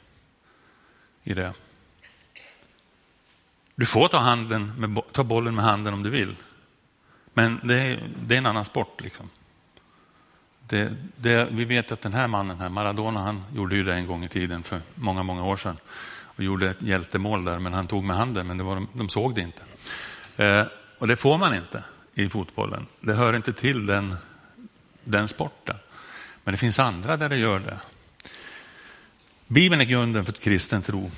i 1.24 1.34
det. 1.34 1.54
Du 3.76 3.86
får 3.86 4.08
ta, 4.08 4.18
handen 4.18 4.74
med, 4.78 5.02
ta 5.12 5.24
bollen 5.24 5.56
med 5.56 5.66
handen 5.66 5.94
om 5.94 6.04
du 6.04 6.10
vill. 6.10 6.36
Men 7.34 7.60
det 7.64 7.76
är, 7.76 8.04
det 8.22 8.36
är 8.36 8.38
en 8.38 8.46
annan 8.46 8.66
sport. 8.66 9.02
Liksom. 9.02 9.30
Det, 10.70 10.96
det, 11.16 11.48
vi 11.52 11.66
vet 11.66 11.92
att 11.92 12.02
den 12.02 12.14
här 12.14 12.28
mannen, 12.28 12.60
här, 12.60 12.70
Maradona, 12.70 13.20
han 13.20 13.44
gjorde 13.56 13.76
ju 13.76 13.84
det 13.84 13.94
en 13.94 14.08
gång 14.08 14.24
i 14.24 14.30
tiden 14.30 14.64
för 14.64 14.82
många, 14.96 15.24
många 15.24 15.46
år 15.46 15.58
sedan 15.58 15.78
och 16.40 16.44
gjorde 16.44 16.70
ett 16.70 16.82
hjältemål 16.82 17.46
där, 17.46 17.60
men 17.60 17.74
han 17.74 17.88
tog 17.88 18.04
med 18.04 18.18
handen, 18.18 18.48
men 18.48 18.58
det 18.58 18.64
var, 18.64 18.86
de 18.94 19.10
såg 19.10 19.36
det 19.36 19.42
inte. 19.42 19.62
Eh, 20.38 20.66
och 20.98 21.08
det 21.08 21.16
får 21.16 21.38
man 21.38 21.56
inte 21.56 21.84
i 22.14 22.30
fotbollen. 22.30 22.86
Det 23.00 23.14
hör 23.14 23.36
inte 23.36 23.54
till 23.54 23.86
den, 23.86 24.16
den 25.04 25.28
sporten. 25.28 25.76
Men 26.44 26.54
det 26.54 26.58
finns 26.58 26.80
andra 26.80 27.18
där 27.18 27.30
det 27.30 27.38
gör 27.38 27.60
det. 27.60 27.80
Bibeln 29.48 29.82
är 29.82 29.86
grunden 29.86 30.26
för 30.26 30.32
kristen 30.32 30.82
tro. 30.82 31.12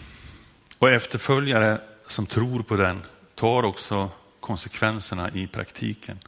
Och 0.78 0.90
efterföljare 0.90 1.82
som 2.08 2.26
tror 2.26 2.64
på 2.64 2.76
den 2.76 3.02
tar 3.36 3.64
också 3.64 4.10
konsekvenserna 4.40 5.30
i 5.30 5.48
praktiken, 5.48 6.20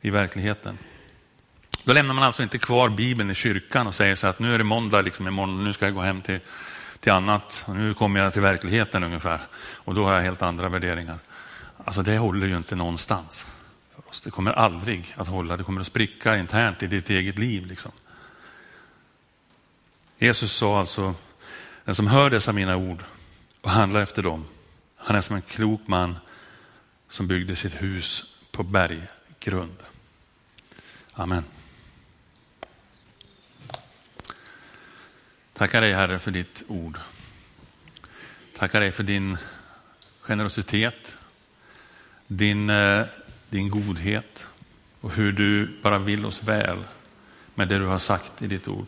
i 0.00 0.10
verkligheten. 0.10 0.78
Då 1.84 1.92
lämnar 1.92 2.14
man 2.14 2.24
alltså 2.24 2.42
inte 2.42 2.58
kvar 2.58 2.88
Bibeln 2.88 3.30
i 3.30 3.34
kyrkan 3.34 3.86
och 3.86 3.94
säger 3.94 4.16
så 4.16 4.26
att 4.26 4.38
nu 4.38 4.54
är 4.54 4.58
det 4.58 4.64
måndag, 4.64 5.02
liksom 5.02 5.28
imorgon, 5.28 5.64
nu 5.64 5.72
ska 5.72 5.84
jag 5.84 5.94
gå 5.94 6.00
hem 6.00 6.20
till, 6.20 6.40
till 7.00 7.12
annat. 7.12 7.64
Och 7.66 7.76
nu 7.76 7.94
kommer 7.94 8.20
jag 8.20 8.32
till 8.32 8.42
verkligheten 8.42 9.04
ungefär. 9.04 9.40
Och 9.60 9.94
då 9.94 10.04
har 10.04 10.12
jag 10.14 10.20
helt 10.20 10.42
andra 10.42 10.68
värderingar. 10.68 11.18
Alltså 11.84 12.02
det 12.02 12.18
håller 12.18 12.46
ju 12.46 12.56
inte 12.56 12.74
någonstans. 12.74 13.46
För 13.94 14.08
oss. 14.08 14.20
Det 14.20 14.30
kommer 14.30 14.52
aldrig 14.52 15.14
att 15.16 15.28
hålla, 15.28 15.56
det 15.56 15.64
kommer 15.64 15.80
att 15.80 15.86
spricka 15.86 16.36
internt 16.36 16.82
i 16.82 16.86
ditt 16.86 17.10
eget 17.10 17.38
liv. 17.38 17.66
Liksom. 17.66 17.92
Jesus 20.18 20.52
sa 20.52 20.80
alltså, 20.80 21.14
den 21.84 21.94
som 21.94 22.06
hör 22.06 22.30
dessa 22.30 22.52
mina 22.52 22.76
ord 22.76 23.04
och 23.60 23.70
handlar 23.70 24.00
efter 24.02 24.22
dem, 24.22 24.44
han 24.96 25.16
är 25.16 25.20
som 25.20 25.36
en 25.36 25.42
klok 25.42 25.80
man 25.86 26.18
som 27.08 27.26
byggde 27.26 27.56
sitt 27.56 27.82
hus 27.82 28.24
på 28.52 28.62
berggrund. 28.62 29.76
Amen. 31.12 31.44
Tackar 35.62 35.80
dig 35.80 35.92
Herre 35.92 36.18
för 36.18 36.30
ditt 36.30 36.62
ord. 36.68 36.98
Tackar 38.56 38.80
dig 38.80 38.92
för 38.92 39.02
din 39.02 39.38
generositet, 40.20 41.16
din, 42.26 42.70
eh, 42.70 43.06
din 43.50 43.70
godhet 43.70 44.46
och 45.00 45.12
hur 45.12 45.32
du 45.32 45.78
bara 45.82 45.98
vill 45.98 46.26
oss 46.26 46.42
väl 46.42 46.78
med 47.54 47.68
det 47.68 47.78
du 47.78 47.84
har 47.84 47.98
sagt 47.98 48.42
i 48.42 48.46
ditt 48.46 48.68
ord. 48.68 48.86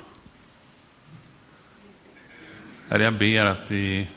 Herre, 2.89 3.03
jag 3.03 3.19
ber 3.19 3.45
att 3.45 3.71
vi 3.71 4.11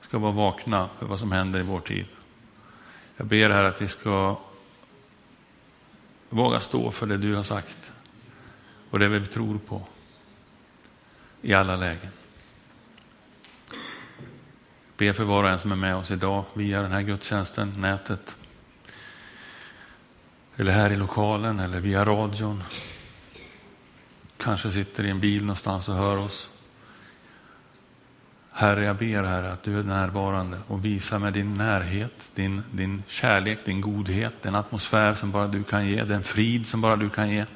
ska 0.00 0.18
vara 0.18 0.32
vakna 0.32 0.88
för 0.98 1.06
vad 1.06 1.18
som 1.18 1.32
händer 1.32 1.60
i 1.60 1.62
vår 1.62 1.80
tid. 1.80 2.06
Jag 3.16 3.26
ber 3.26 3.50
här 3.50 3.64
att 3.64 3.82
vi 3.82 3.88
ska 3.88 4.38
våga 6.28 6.60
stå 6.60 6.90
för 6.90 7.06
det 7.06 7.16
du 7.16 7.34
har 7.34 7.42
sagt 7.42 7.92
och 8.90 8.98
det 8.98 9.08
vi 9.08 9.26
tror 9.26 9.58
på 9.58 9.86
i 11.42 11.54
alla 11.54 11.76
lägen. 11.76 12.10
Be 14.96 15.14
för 15.14 15.24
var 15.24 15.44
och 15.44 15.50
en 15.50 15.58
som 15.58 15.72
är 15.72 15.76
med 15.76 15.96
oss 15.96 16.10
idag 16.10 16.44
via 16.54 16.82
den 16.82 16.92
här 16.92 17.02
gudstjänsten, 17.02 17.72
nätet. 17.76 18.36
Eller 20.56 20.72
här 20.72 20.90
i 20.90 20.96
lokalen 20.96 21.60
eller 21.60 21.80
via 21.80 22.04
radion. 22.04 22.62
Kanske 24.36 24.70
sitter 24.70 25.04
i 25.04 25.10
en 25.10 25.20
bil 25.20 25.42
någonstans 25.42 25.88
och 25.88 25.94
hör 25.94 26.18
oss. 26.18 26.48
Herre, 28.52 28.84
jag 28.84 28.96
ber 28.96 29.22
Herre 29.22 29.52
att 29.52 29.62
du 29.62 29.78
är 29.78 29.82
närvarande 29.82 30.58
och 30.66 30.84
visar 30.84 31.18
med 31.18 31.32
din 31.32 31.54
närhet, 31.54 32.30
din, 32.34 32.62
din 32.70 33.02
kärlek, 33.06 33.64
din 33.64 33.80
godhet, 33.80 34.42
den 34.42 34.54
atmosfär 34.54 35.14
som 35.14 35.32
bara 35.32 35.48
du 35.48 35.62
kan 35.64 35.88
ge, 35.88 36.04
den 36.04 36.22
frid 36.22 36.66
som 36.66 36.80
bara 36.80 36.96
du 36.96 37.10
kan 37.10 37.30
ge. 37.30 37.46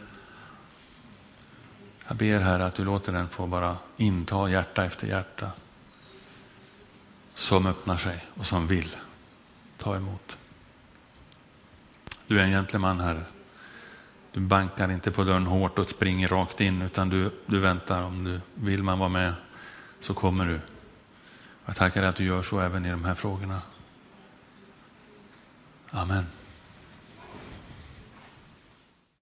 Jag 2.09 2.16
ber 2.16 2.40
Herre 2.40 2.66
att 2.66 2.75
du 2.75 2.85
låter 2.85 3.12
den 3.12 3.29
få 3.29 3.47
bara 3.47 3.77
inta 3.97 4.51
hjärta 4.51 4.85
efter 4.85 5.07
hjärta 5.07 5.51
som 7.35 7.66
öppnar 7.66 7.97
sig 7.97 8.25
och 8.35 8.47
som 8.47 8.66
vill 8.66 8.97
ta 9.77 9.97
emot. 9.97 10.38
Du 12.27 12.40
är 12.40 12.45
en 12.45 12.51
gentleman 12.51 13.01
Herre. 13.01 13.25
Du 14.33 14.40
bankar 14.40 14.90
inte 14.90 15.11
på 15.11 15.25
dörren 15.25 15.47
hårt 15.47 15.79
och 15.79 15.88
springer 15.88 16.29
rakt 16.29 16.61
in 16.61 16.83
utan 16.83 17.09
du, 17.09 17.31
du 17.47 17.61
väntar. 17.61 18.03
Om 18.03 18.25
du 18.25 18.40
vill 18.55 18.83
man 18.83 18.99
vara 18.99 19.09
med 19.09 19.35
så 20.01 20.14
kommer 20.14 20.47
du. 20.47 20.61
Jag 21.66 21.77
tackar 21.77 22.01
dig 22.01 22.11
att 22.11 22.16
du 22.16 22.25
gör 22.25 22.42
så 22.42 22.61
även 22.61 22.87
i 22.87 22.90
de 22.90 23.05
här 23.05 23.14
frågorna. 23.14 23.62
Amen. 25.90 26.27